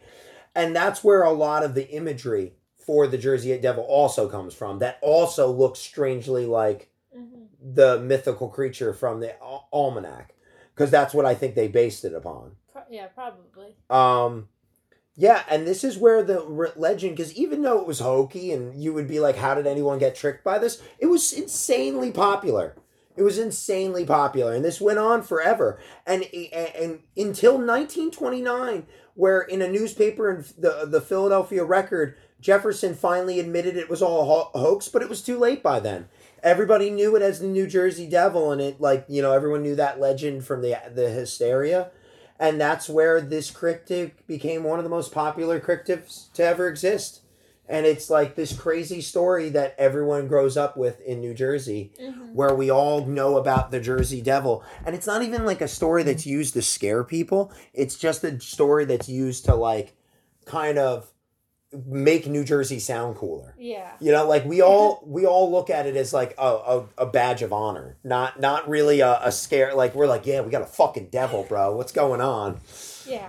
and 0.56 0.74
that's 0.74 1.04
where 1.04 1.22
a 1.22 1.32
lot 1.32 1.62
of 1.62 1.74
the 1.74 1.87
imagery 1.90 2.54
for 2.78 3.06
the 3.06 3.18
Jersey 3.18 3.56
Devil 3.59 3.85
also 3.85 4.26
comes 4.26 4.54
from. 4.54 4.78
That 4.78 4.98
also 5.02 5.50
looks 5.52 5.78
strangely 5.80 6.46
like 6.46 6.88
Mhm. 7.14 7.48
the 7.61 7.98
mythical 8.00 8.48
creature 8.48 8.94
from 8.94 9.20
the 9.20 9.38
Al- 9.42 9.68
almanac, 9.70 10.35
because 10.74 10.90
that's 10.90 11.12
what 11.12 11.26
I 11.26 11.35
think 11.35 11.54
they 11.54 11.68
based 11.68 12.06
it 12.06 12.14
upon. 12.14 12.56
Yeah, 12.88 13.09
probably. 13.09 13.76
Um, 13.90 14.48
yeah, 15.16 15.42
and 15.48 15.66
this 15.66 15.83
is 15.83 15.96
where 15.96 16.22
the 16.22 16.72
legend, 16.76 17.16
because 17.16 17.33
even 17.35 17.62
though 17.62 17.81
it 17.81 17.87
was 17.87 18.00
hokey, 18.00 18.52
and 18.52 18.83
you 18.83 18.92
would 18.92 19.09
be 19.09 19.18
like, 19.18 19.37
"How 19.37 19.55
did 19.55 19.66
anyone 19.66 19.98
get 19.98 20.14
tricked 20.14 20.44
by 20.44 20.59
this?" 20.59 20.83
It 20.98 21.07
was 21.07 21.33
insanely 21.33 22.12
popular. 22.12 22.76
It 23.16 23.22
was 23.22 23.38
insanely 23.38 24.05
popular, 24.05 24.52
and 24.52 24.62
this 24.62 24.79
went 24.79 24.98
on 24.98 25.22
forever, 25.22 25.79
and 26.07 26.24
and, 26.35 26.74
and 26.74 26.98
until 27.16 27.55
1929, 27.55 28.87
where 29.14 29.40
in 29.40 29.62
a 29.62 29.70
newspaper 29.70 30.31
in 30.31 30.44
the 30.59 30.87
the 30.87 31.00
Philadelphia 31.00 31.64
Record, 31.64 32.14
Jefferson 32.38 32.94
finally 32.94 33.40
admitted 33.40 33.79
it 33.79 33.88
was 33.88 34.02
all 34.02 34.20
a 34.20 34.24
ho- 34.26 34.50
hoax, 34.55 34.88
but 34.88 35.00
it 35.00 35.09
was 35.09 35.22
too 35.22 35.38
late 35.38 35.62
by 35.62 35.81
then. 35.81 36.11
Everybody 36.42 36.90
knew 36.90 37.16
it 37.16 37.22
as 37.22 37.40
the 37.40 37.46
New 37.46 37.66
Jersey 37.66 38.07
Devil, 38.07 38.52
and 38.52 38.61
it 38.61 38.83
like 38.83 39.07
you 39.09 39.22
know 39.22 39.33
everyone 39.33 39.62
knew 39.62 39.76
that 39.76 39.98
legend 39.98 40.44
from 40.44 40.61
the 40.61 40.76
the 40.94 41.09
hysteria 41.09 41.90
and 42.38 42.61
that's 42.61 42.88
where 42.88 43.20
this 43.20 43.51
cryptid 43.51 44.12
became 44.27 44.62
one 44.64 44.79
of 44.79 44.85
the 44.85 44.90
most 44.90 45.12
popular 45.12 45.59
cryptids 45.61 46.33
to 46.35 46.44
ever 46.44 46.68
exist. 46.68 47.20
And 47.68 47.85
it's 47.85 48.09
like 48.09 48.37
this 48.37 48.57
crazy 48.57 49.01
story 49.01 49.49
that 49.49 49.75
everyone 49.77 50.29
grows 50.29 50.57
up 50.57 50.77
with 50.77 51.01
in 51.01 51.20
New 51.20 51.35
Jersey, 51.35 51.92
Mhm. 52.01 52.33
where 52.33 52.55
we 52.55 52.70
all 52.70 53.05
know 53.07 53.37
about 53.38 53.72
the 53.72 53.81
Jersey 53.81 54.20
Devil. 54.20 54.62
And 54.85 54.94
it's 54.94 55.07
not 55.07 55.22
even 55.22 55.44
like 55.44 55.61
a 55.61 55.66
story 55.66 56.05
that's 56.05 56.25
used 56.27 56.55
to 56.55 56.62
scare 56.62 57.03
people, 57.03 57.51
it's 57.75 57.96
just 57.96 58.22
a 58.22 58.38
story 58.40 58.85
that's 58.85 59.09
used 59.09 59.44
to 59.46 59.57
like 59.57 59.94
kind 60.44 60.79
of 60.79 61.11
make 61.86 62.26
New 62.26 62.44
Jersey 62.44 62.78
sound 62.78 63.16
cooler. 63.16 63.54
Yeah. 63.58 63.90
You 64.00 64.12
know, 64.12 64.26
like 64.26 64.44
we 64.44 64.62
all 64.62 65.02
we 65.06 65.26
all 65.26 65.50
look 65.50 65.68
at 65.70 65.86
it 65.86 65.96
as 65.96 66.12
like 66.12 66.34
a, 66.38 66.42
a, 66.46 66.84
a 66.98 67.06
badge 67.06 67.42
of 67.42 67.52
honor, 67.52 67.96
not 68.04 68.40
not 68.40 68.68
really 68.68 69.00
a, 69.00 69.18
a 69.22 69.32
scare. 69.32 69.74
Like 69.74 69.94
we're 69.94 70.06
like, 70.06 70.26
yeah, 70.26 70.40
we 70.40 70.50
got 70.50 70.62
a 70.62 70.66
fucking 70.66 71.08
devil, 71.10 71.44
bro. 71.48 71.76
What's 71.76 71.92
going 71.92 72.20
on? 72.20 72.60
Yeah. 73.06 73.28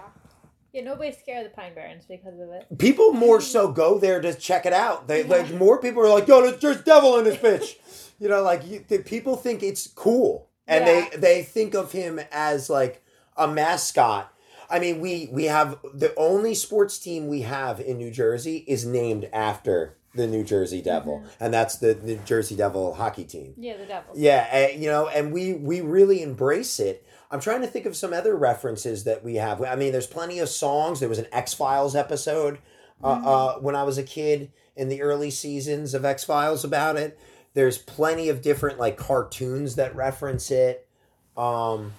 Yeah, 0.73 0.83
nobody's 0.83 1.17
scared 1.17 1.45
of 1.45 1.51
the 1.51 1.55
Pine 1.55 1.73
Barrens 1.73 2.05
because 2.07 2.39
of 2.39 2.49
it. 2.51 2.77
People 2.77 3.11
more 3.13 3.41
so 3.41 3.71
go 3.71 3.97
there 3.97 4.21
to 4.21 4.33
check 4.35 4.65
it 4.67 4.73
out. 4.73 5.07
They 5.07 5.23
like 5.23 5.51
more 5.53 5.79
people 5.81 6.03
are 6.03 6.09
like, 6.09 6.27
yo, 6.27 6.41
there's, 6.41 6.59
there's 6.59 6.81
devil 6.83 7.17
in 7.17 7.23
this 7.25 7.37
bitch. 7.37 7.75
You 8.19 8.29
know, 8.29 8.41
like 8.41 8.65
you, 8.67 8.83
the 8.87 8.97
people 8.97 9.35
think 9.35 9.61
it's 9.61 9.85
cool, 9.85 10.49
and 10.67 10.83
Yeah. 10.87 11.09
they 11.11 11.17
they 11.17 11.43
think 11.43 11.75
of 11.75 11.91
him 11.91 12.19
as 12.31 12.67
like 12.67 13.03
a 13.35 13.47
mascot. 13.47 14.33
I 14.69 14.79
mean, 14.79 14.99
we 14.99 15.29
we 15.31 15.45
have 15.45 15.79
the 15.93 16.13
only 16.15 16.53
sports 16.55 16.99
team 16.99 17.27
we 17.27 17.41
have 17.41 17.79
in 17.79 17.97
New 17.97 18.11
Jersey 18.11 18.63
is 18.67 18.85
named 18.85 19.29
after 19.31 19.95
the 20.13 20.27
New 20.27 20.43
Jersey 20.43 20.81
Devil, 20.81 21.23
and 21.39 21.53
that's 21.53 21.77
the 21.77 21.95
New 21.95 22.17
Jersey 22.25 22.55
Devil 22.55 22.95
hockey 22.95 23.23
team. 23.23 23.53
Yeah, 23.57 23.77
the 23.77 23.85
Devils. 23.85 24.17
Yeah, 24.17 24.47
and, 24.51 24.81
you 24.81 24.89
know, 24.89 25.07
and 25.07 25.31
we 25.31 25.53
we 25.53 25.81
really 25.81 26.21
embrace 26.21 26.79
it. 26.79 27.05
I'm 27.29 27.39
trying 27.39 27.61
to 27.61 27.67
think 27.67 27.85
of 27.85 27.95
some 27.95 28.13
other 28.13 28.35
references 28.35 29.03
that 29.03 29.23
we 29.23 29.35
have. 29.35 29.61
I 29.61 29.75
mean, 29.75 29.91
there's 29.91 30.07
plenty 30.07 30.39
of 30.39 30.49
songs. 30.49 30.99
There 30.99 31.09
was 31.09 31.19
an 31.19 31.27
X 31.31 31.53
Files 31.53 31.95
episode 31.95 32.59
uh, 33.03 33.07
uh, 33.07 33.59
when 33.59 33.75
I 33.75 33.83
was 33.83 33.97
a 33.97 34.03
kid 34.03 34.51
in 34.75 34.89
the 34.89 35.01
early 35.01 35.31
seasons 35.31 35.93
of 35.93 36.05
X 36.05 36.23
Files 36.23 36.63
about 36.63 36.95
it. 36.95 37.19
There's 37.53 37.77
plenty 37.77 38.29
of 38.29 38.41
different 38.41 38.79
like 38.79 38.97
cartoons 38.97 39.75
that 39.75 39.95
reference 39.95 40.51
it. 40.51 40.87
Um, 41.35 41.93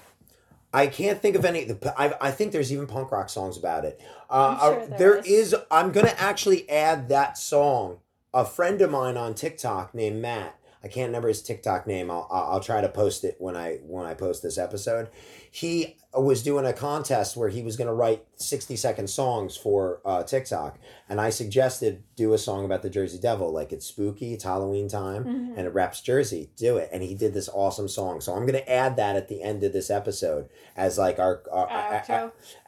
I 0.73 0.87
can't 0.87 1.21
think 1.21 1.35
of 1.37 1.45
any. 1.45 1.71
I, 1.97 2.15
I 2.21 2.31
think 2.31 2.53
there's 2.53 2.73
even 2.73 2.87
punk 2.87 3.11
rock 3.11 3.31
songs 3.31 3.57
about 3.57 3.85
it. 3.85 4.01
Uh, 4.29 4.59
I'm 4.59 4.59
sure 4.59 4.81
uh, 4.81 4.87
there 4.87 4.99
there 4.99 5.17
is. 5.17 5.53
is. 5.53 5.57
I'm 5.71 5.93
gonna 5.93 6.15
actually 6.19 6.69
add 6.69 7.09
that 7.09 7.39
song. 7.39 7.99
A 8.35 8.45
friend 8.45 8.81
of 8.83 8.91
mine 8.91 9.17
on 9.17 9.35
TikTok 9.35 9.95
named 9.95 10.21
Matt. 10.21 10.59
I 10.85 10.89
can't 10.89 11.09
remember 11.09 11.29
his 11.29 11.43
TikTok 11.43 11.87
name. 11.87 12.11
I'll 12.11 12.29
I'll 12.31 12.53
I'll 12.53 12.61
try 12.61 12.81
to 12.81 12.89
post 12.89 13.25
it 13.25 13.37
when 13.39 13.57
I 13.57 13.79
when 13.83 14.05
I 14.07 14.15
post 14.15 14.43
this 14.43 14.59
episode. 14.59 15.09
He 15.51 15.97
was 16.15 16.43
doing 16.43 16.65
a 16.65 16.73
contest 16.73 17.37
where 17.37 17.51
he 17.51 17.63
was 17.63 17.77
going 17.77 17.87
to 17.87 17.93
write 17.93 18.25
60 18.37 18.77
second 18.77 19.09
songs 19.11 19.57
for 19.59 20.01
uh, 20.07 20.23
TikTok. 20.23 20.79
And 21.09 21.21
I 21.21 21.29
suggested 21.31 22.03
do 22.17 22.33
a 22.33 22.39
song 22.39 22.65
about 22.65 22.81
the 22.83 22.89
Jersey 22.89 23.19
Devil. 23.19 23.53
Like 23.53 23.73
it's 23.73 23.85
spooky, 23.87 24.33
it's 24.33 24.43
Halloween 24.45 24.89
time, 24.89 25.25
Mhm. 25.25 25.59
and 25.59 25.67
it 25.67 25.75
raps 25.75 26.01
Jersey. 26.01 26.51
Do 26.57 26.79
it. 26.79 26.89
And 26.93 27.03
he 27.03 27.15
did 27.15 27.35
this 27.35 27.51
awesome 27.53 27.89
song. 27.89 28.23
So 28.23 28.33
I'm 28.33 28.47
going 28.47 28.55
to 28.59 28.73
add 28.73 28.97
that 28.97 29.17
at 29.17 29.29
the 29.29 29.43
end 29.43 29.63
of 29.65 29.73
this 29.75 29.91
episode 29.91 30.49
as 30.77 30.97
like 30.97 31.19
our. 31.19 31.43
our 31.53 31.69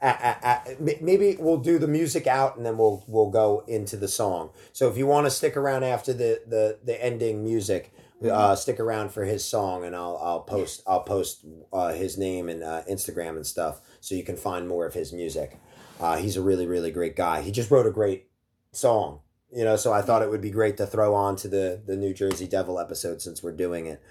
m- 0.02 0.78
maybe 1.00 1.36
we'll 1.38 1.56
do 1.58 1.78
the 1.78 1.88
music 1.88 2.26
out 2.26 2.56
and 2.56 2.64
then 2.66 2.76
we'll 2.76 3.04
we'll 3.06 3.30
go 3.30 3.64
into 3.66 3.96
the 3.96 4.08
song. 4.08 4.50
So 4.72 4.88
if 4.88 4.96
you 4.96 5.06
want 5.06 5.26
to 5.26 5.30
stick 5.30 5.56
around 5.56 5.84
after 5.84 6.12
the 6.12 6.42
the 6.46 6.78
the 6.84 7.02
ending 7.02 7.42
music, 7.42 7.92
uh, 8.28 8.54
stick 8.56 8.78
around 8.80 9.10
for 9.12 9.24
his 9.24 9.44
song 9.44 9.84
and 9.84 9.94
I'll 9.96 10.18
I'll 10.22 10.40
post 10.40 10.82
I'll 10.86 11.02
post 11.02 11.44
uh, 11.72 11.92
his 11.92 12.18
name 12.18 12.48
and 12.48 12.62
uh, 12.62 12.82
Instagram 12.90 13.36
and 13.36 13.46
stuff 13.46 13.80
so 14.00 14.14
you 14.14 14.24
can 14.24 14.36
find 14.36 14.68
more 14.68 14.86
of 14.86 14.94
his 14.94 15.12
music. 15.12 15.58
Uh, 16.00 16.16
he's 16.16 16.36
a 16.36 16.42
really 16.42 16.66
really 16.66 16.90
great 16.90 17.16
guy. 17.16 17.42
He 17.42 17.50
just 17.52 17.70
wrote 17.70 17.86
a 17.86 17.90
great 17.90 18.26
song, 18.72 19.20
you 19.50 19.64
know. 19.64 19.76
So 19.76 19.92
I 19.92 20.02
thought 20.02 20.22
it 20.22 20.30
would 20.30 20.40
be 20.42 20.50
great 20.50 20.76
to 20.78 20.86
throw 20.86 21.14
on 21.14 21.36
to 21.36 21.48
the 21.48 21.80
the 21.84 21.96
New 21.96 22.12
Jersey 22.14 22.46
Devil 22.46 22.78
episode 22.78 23.22
since 23.22 23.42
we're 23.42 23.52
doing 23.56 23.86
it. 23.86 24.02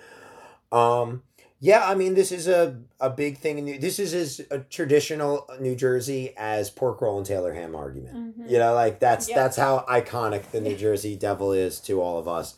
Um, 0.72 1.24
yeah, 1.62 1.86
I 1.86 1.94
mean, 1.94 2.14
this 2.14 2.32
is 2.32 2.48
a, 2.48 2.80
a 3.02 3.10
big 3.10 3.38
thing. 3.38 3.58
In 3.58 3.66
New, 3.66 3.78
this 3.80 4.00
is 4.00 4.14
as 4.14 4.42
a 4.50 4.60
traditional 4.60 5.48
New 5.60 5.76
Jersey 5.76 6.34
as 6.38 6.70
pork 6.70 7.02
roll 7.02 7.18
and 7.18 7.26
Taylor 7.26 7.54
ham 7.54 7.76
argument. 7.76 8.38
Mhm. 8.40 8.50
You 8.50 8.60
know, 8.60 8.74
like 8.74 9.00
that's 9.00 9.28
Yeah. 9.30 9.36
that's 9.36 9.58
how 9.58 9.84
iconic 9.90 10.52
the 10.52 10.62
New 10.62 10.76
Jersey 10.78 11.16
Devil 11.16 11.52
is 11.52 11.80
to 11.82 12.02
all 12.02 12.18
of 12.18 12.28
us. 12.28 12.56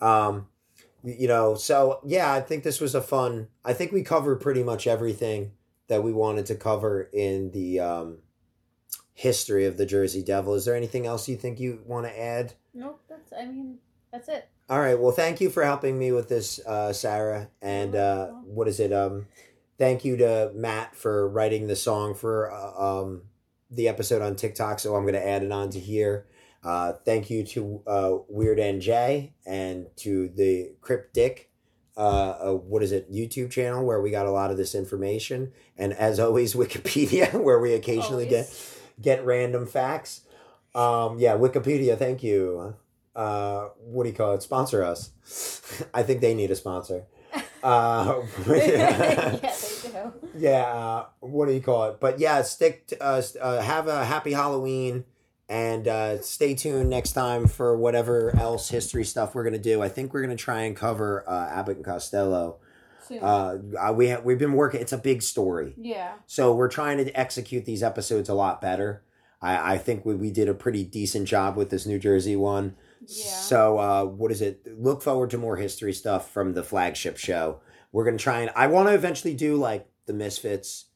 Um, 0.00 0.47
you 1.04 1.28
know, 1.28 1.54
so 1.54 2.00
yeah, 2.04 2.32
I 2.32 2.40
think 2.40 2.64
this 2.64 2.80
was 2.80 2.94
a 2.94 3.02
fun. 3.02 3.48
I 3.64 3.72
think 3.72 3.92
we 3.92 4.02
covered 4.02 4.40
pretty 4.40 4.62
much 4.62 4.86
everything 4.86 5.52
that 5.88 6.02
we 6.02 6.12
wanted 6.12 6.46
to 6.46 6.54
cover 6.54 7.08
in 7.12 7.50
the 7.52 7.80
um, 7.80 8.18
history 9.14 9.64
of 9.64 9.76
the 9.76 9.86
Jersey 9.86 10.22
Devil. 10.22 10.54
Is 10.54 10.64
there 10.64 10.76
anything 10.76 11.06
else 11.06 11.28
you 11.28 11.36
think 11.36 11.58
you 11.58 11.80
want 11.86 12.06
to 12.06 12.20
add? 12.20 12.54
Nope, 12.74 13.00
that's. 13.08 13.32
I 13.32 13.46
mean, 13.46 13.78
that's 14.12 14.28
it. 14.28 14.48
All 14.70 14.80
right. 14.80 14.98
Well, 14.98 15.12
thank 15.12 15.40
you 15.40 15.48
for 15.48 15.64
helping 15.64 15.98
me 15.98 16.12
with 16.12 16.28
this, 16.28 16.60
uh, 16.66 16.92
Sarah. 16.92 17.48
And 17.62 17.96
uh, 17.96 18.26
what 18.44 18.68
is 18.68 18.80
it? 18.80 18.92
Um, 18.92 19.26
thank 19.78 20.04
you 20.04 20.16
to 20.18 20.52
Matt 20.54 20.94
for 20.94 21.28
writing 21.28 21.66
the 21.66 21.76
song 21.76 22.14
for 22.14 22.52
uh, 22.52 23.00
um, 23.00 23.22
the 23.70 23.88
episode 23.88 24.20
on 24.20 24.36
TikTok. 24.36 24.78
So 24.78 24.94
I'm 24.94 25.04
going 25.04 25.14
to 25.14 25.26
add 25.26 25.42
it 25.42 25.52
on 25.52 25.70
to 25.70 25.80
here. 25.80 26.26
Uh, 26.64 26.92
thank 27.04 27.30
you 27.30 27.44
to 27.44 27.82
uh, 27.86 28.16
Weird 28.28 28.58
NJ 28.58 29.32
and 29.46 29.86
to 29.96 30.28
the 30.28 30.72
Cryptic. 30.80 31.50
Uh, 31.96 32.00
uh, 32.00 32.52
what 32.54 32.82
is 32.82 32.92
it? 32.92 33.10
YouTube 33.12 33.50
channel 33.50 33.84
where 33.84 34.00
we 34.00 34.10
got 34.10 34.26
a 34.26 34.30
lot 34.30 34.50
of 34.50 34.56
this 34.56 34.74
information, 34.74 35.52
and 35.76 35.92
as 35.92 36.20
always, 36.20 36.54
Wikipedia 36.62 37.32
where 37.42 37.58
we 37.58 37.74
occasionally 37.74 38.26
get 38.26 38.44
Always. 38.46 38.78
get 39.00 39.24
random 39.24 39.66
facts. 39.66 40.22
Um, 40.74 41.18
yeah, 41.18 41.36
Wikipedia, 41.36 41.98
thank 41.98 42.22
you. 42.22 42.76
Uh, 43.16 43.68
what 43.80 44.04
do 44.04 44.10
you 44.10 44.14
call 44.14 44.34
it? 44.34 44.42
Sponsor 44.42 44.84
us. 44.84 45.10
I 45.94 46.02
think 46.04 46.20
they 46.20 46.34
need 46.34 46.50
a 46.50 46.56
sponsor. 46.56 47.04
Uh, 47.60 48.22
yeah, 48.46 49.32
they 49.32 49.88
do. 49.90 50.12
yeah, 50.36 50.62
uh, 50.62 51.06
what 51.18 51.46
do 51.46 51.52
you 51.52 51.60
call 51.60 51.90
it? 51.90 51.98
But 51.98 52.20
yeah, 52.20 52.42
stick. 52.42 52.86
To, 52.88 53.02
uh, 53.02 53.60
have 53.60 53.88
a 53.88 54.04
happy 54.04 54.32
Halloween, 54.32 55.04
and 55.48 55.88
uh, 55.88 56.20
stay 56.20 56.54
tuned 56.54 56.90
next 56.90 57.12
time 57.12 57.46
for 57.46 57.76
whatever 57.76 58.36
else 58.38 58.68
history 58.68 59.04
stuff 59.04 59.34
we're 59.34 59.44
gonna 59.44 59.58
do. 59.58 59.82
I 59.82 59.88
think 59.88 60.12
we're 60.12 60.22
gonna 60.22 60.36
try 60.36 60.62
and 60.62 60.76
cover 60.76 61.24
uh, 61.28 61.48
Abbott 61.48 61.76
and 61.76 61.84
Costello. 61.84 62.58
Soon. 63.06 63.20
Uh, 63.22 63.58
uh, 63.80 63.92
we 63.94 64.10
ha- 64.10 64.20
we've 64.22 64.38
been 64.38 64.52
working. 64.52 64.80
It's 64.82 64.92
a 64.92 64.98
big 64.98 65.22
story. 65.22 65.74
yeah. 65.78 66.14
So 66.26 66.54
we're 66.54 66.68
trying 66.68 66.98
to 66.98 67.10
execute 67.18 67.64
these 67.64 67.82
episodes 67.82 68.28
a 68.28 68.34
lot 68.34 68.60
better. 68.60 69.02
I, 69.40 69.74
I 69.74 69.78
think 69.78 70.04
we, 70.04 70.14
we 70.14 70.30
did 70.30 70.48
a 70.48 70.54
pretty 70.54 70.84
decent 70.84 71.26
job 71.28 71.56
with 71.56 71.70
this 71.70 71.86
New 71.86 71.98
Jersey 71.98 72.36
one. 72.36 72.76
Yeah. 73.06 73.24
So 73.30 73.78
uh, 73.78 74.04
what 74.04 74.30
is 74.30 74.42
it? 74.42 74.66
Look 74.78 75.00
forward 75.00 75.30
to 75.30 75.38
more 75.38 75.56
history 75.56 75.94
stuff 75.94 76.30
from 76.30 76.52
the 76.52 76.62
flagship 76.62 77.16
show. 77.16 77.60
We're 77.92 78.04
gonna 78.04 78.18
try 78.18 78.40
and 78.40 78.50
I 78.54 78.66
want 78.66 78.88
to 78.88 78.94
eventually 78.94 79.32
do 79.32 79.56
like 79.56 79.88
the 80.04 80.12
Misfits 80.12 80.86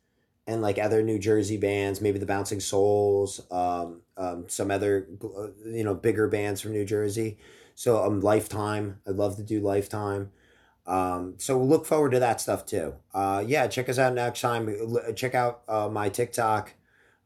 and 0.52 0.62
like 0.62 0.78
other 0.78 1.02
New 1.02 1.18
Jersey 1.18 1.56
bands, 1.56 2.00
maybe 2.00 2.18
the 2.18 2.26
Bouncing 2.26 2.60
Souls, 2.60 3.40
um, 3.50 4.02
um, 4.16 4.44
some 4.48 4.70
other 4.70 5.08
uh, 5.22 5.48
you 5.64 5.84
know 5.84 5.94
bigger 5.94 6.28
bands 6.28 6.60
from 6.60 6.72
New 6.72 6.84
Jersey. 6.84 7.38
So 7.74 8.04
um, 8.04 8.20
Lifetime, 8.20 9.00
I'd 9.06 9.16
love 9.16 9.36
to 9.36 9.42
do 9.42 9.60
Lifetime. 9.60 10.30
Um, 10.86 11.34
so 11.38 11.56
we'll 11.56 11.68
look 11.68 11.86
forward 11.86 12.10
to 12.12 12.20
that 12.20 12.40
stuff 12.40 12.66
too. 12.66 12.94
Uh, 13.14 13.42
yeah, 13.46 13.66
check 13.66 13.88
us 13.88 13.98
out 13.98 14.14
next 14.14 14.40
time. 14.40 14.68
Check 15.14 15.34
out 15.34 15.62
uh, 15.68 15.88
my 15.88 16.08
TikTok 16.08 16.74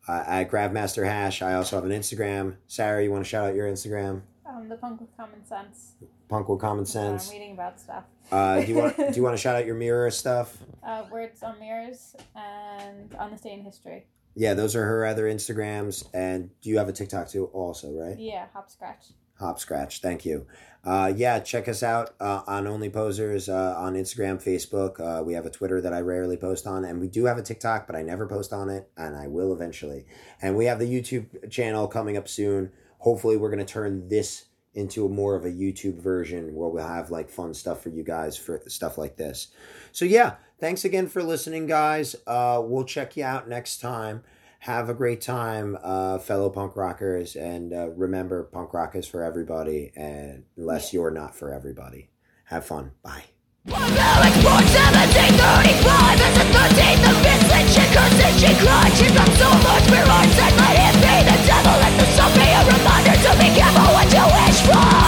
uh, 0.06 0.24
at 0.26 0.50
Gravmaster 0.50 1.04
Hash. 1.06 1.42
I 1.42 1.54
also 1.54 1.76
have 1.76 1.84
an 1.84 1.90
Instagram. 1.90 2.56
Sarah, 2.66 3.02
you 3.02 3.10
want 3.10 3.24
to 3.24 3.28
shout 3.28 3.48
out 3.48 3.54
your 3.54 3.70
Instagram? 3.70 4.22
Um, 4.56 4.68
the 4.68 4.76
punk 4.76 5.00
with 5.00 5.14
common 5.16 5.44
sense. 5.44 5.92
Punk 6.28 6.48
with 6.48 6.60
Common 6.60 6.86
Sense. 6.86 7.28
I'm 7.28 7.32
reading 7.32 7.52
about 7.52 7.78
stuff. 7.78 8.04
Uh, 8.32 8.60
do 8.60 8.66
you 8.66 8.76
want 8.76 8.96
do 8.96 9.12
you 9.14 9.22
want 9.22 9.36
to 9.36 9.40
shout 9.42 9.54
out 9.54 9.66
your 9.66 9.74
mirror 9.74 10.10
stuff? 10.10 10.56
Uh, 10.82 11.04
words 11.10 11.42
on 11.42 11.60
mirrors 11.60 12.16
and 12.34 13.14
on 13.16 13.30
this 13.30 13.42
day 13.42 13.52
in 13.52 13.62
history. 13.62 14.06
Yeah, 14.34 14.54
those 14.54 14.74
are 14.74 14.84
her 14.84 15.06
other 15.06 15.24
Instagrams. 15.24 16.08
And 16.14 16.50
do 16.60 16.70
you 16.70 16.78
have 16.78 16.88
a 16.88 16.92
TikTok 16.92 17.28
too? 17.28 17.46
Also, 17.46 17.92
right? 17.92 18.18
Yeah, 18.18 18.46
hop 18.54 18.70
scratch. 18.70 19.06
Hop 19.38 19.60
Scratch. 19.60 20.00
Thank 20.00 20.24
you. 20.24 20.46
Uh, 20.82 21.12
yeah, 21.14 21.38
check 21.40 21.68
us 21.68 21.82
out 21.82 22.14
uh, 22.20 22.42
on 22.46 22.66
Only 22.66 22.88
Posers 22.88 23.50
uh, 23.50 23.74
on 23.76 23.94
Instagram, 23.94 24.42
Facebook. 24.42 24.98
Uh, 24.98 25.22
we 25.22 25.34
have 25.34 25.44
a 25.44 25.50
Twitter 25.50 25.80
that 25.82 25.92
I 25.92 26.00
rarely 26.00 26.38
post 26.38 26.66
on, 26.66 26.86
and 26.86 27.00
we 27.00 27.08
do 27.08 27.26
have 27.26 27.36
a 27.36 27.42
TikTok, 27.42 27.86
but 27.86 27.96
I 27.96 28.02
never 28.02 28.26
post 28.26 28.52
on 28.54 28.70
it, 28.70 28.88
and 28.96 29.14
I 29.14 29.26
will 29.26 29.52
eventually. 29.52 30.06
And 30.40 30.56
we 30.56 30.64
have 30.66 30.78
the 30.78 30.86
YouTube 30.86 31.50
channel 31.50 31.86
coming 31.86 32.16
up 32.16 32.28
soon. 32.28 32.70
Hopefully, 33.00 33.36
we're 33.36 33.50
going 33.50 33.64
to 33.64 33.70
turn 33.70 34.08
this 34.08 34.45
into 34.76 35.06
a 35.06 35.08
more 35.08 35.34
of 35.34 35.44
a 35.44 35.50
YouTube 35.50 36.00
version 36.00 36.54
where 36.54 36.68
we'll 36.68 36.86
have 36.86 37.10
like 37.10 37.30
fun 37.30 37.54
stuff 37.54 37.82
for 37.82 37.88
you 37.88 38.04
guys 38.04 38.36
for 38.36 38.62
stuff 38.68 38.98
like 38.98 39.16
this. 39.16 39.48
So 39.90 40.04
yeah, 40.04 40.34
thanks 40.60 40.84
again 40.84 41.08
for 41.08 41.22
listening, 41.22 41.66
guys. 41.66 42.14
Uh, 42.26 42.62
we'll 42.62 42.84
check 42.84 43.16
you 43.16 43.24
out 43.24 43.48
next 43.48 43.80
time. 43.80 44.22
Have 44.60 44.88
a 44.88 44.94
great 44.94 45.20
time, 45.20 45.76
uh, 45.82 46.18
fellow 46.18 46.50
punk 46.50 46.76
rockers, 46.76 47.36
and 47.36 47.72
uh, 47.72 47.88
remember, 47.90 48.42
punk 48.42 48.72
rock 48.72 48.96
is 48.96 49.06
for 49.06 49.22
everybody, 49.22 49.92
and 49.94 50.44
unless 50.56 50.92
you're 50.92 51.10
not 51.10 51.36
for 51.36 51.52
everybody. 51.52 52.08
Have 52.44 52.64
fun. 52.64 52.92
Bye. 53.02 53.24
Barbaric 53.66 54.34
born 54.46 54.62
1735 54.62 56.22
As 56.22 56.36
a 56.38 56.46
13th 56.54 57.02
of 57.02 57.16
Vincent 57.18 57.66
She 57.74 57.82
curses, 57.90 58.34
she 58.38 58.50
cries 58.62 58.94
so 59.42 59.50
much 59.50 59.84
fear 59.90 60.06
I 60.06 60.22
said 60.38 60.54
let 60.54 60.78
it 60.86 60.94
be 61.02 61.14
the 61.26 61.36
devil 61.50 61.74
Let 61.74 61.94
the 61.98 62.06
sun 62.14 62.30
be 62.38 62.46
a 62.46 62.62
reminder 62.62 63.16
to 63.26 63.30
be 63.42 63.48
careful 63.58 63.90
what 63.90 64.06
you 64.14 64.25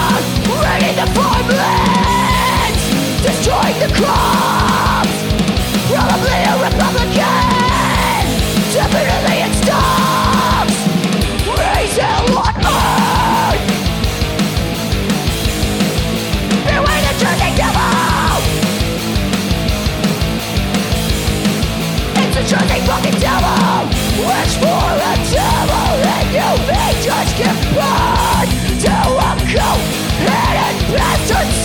Raiding 0.08 0.96
the 0.96 1.06
farmlands 1.14 2.84
Destroying 3.22 3.78
the 3.78 3.88
crops 3.94 4.87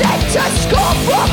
sent 0.03 0.21
to 0.33 0.41
school 0.59 0.93
for 1.05 1.32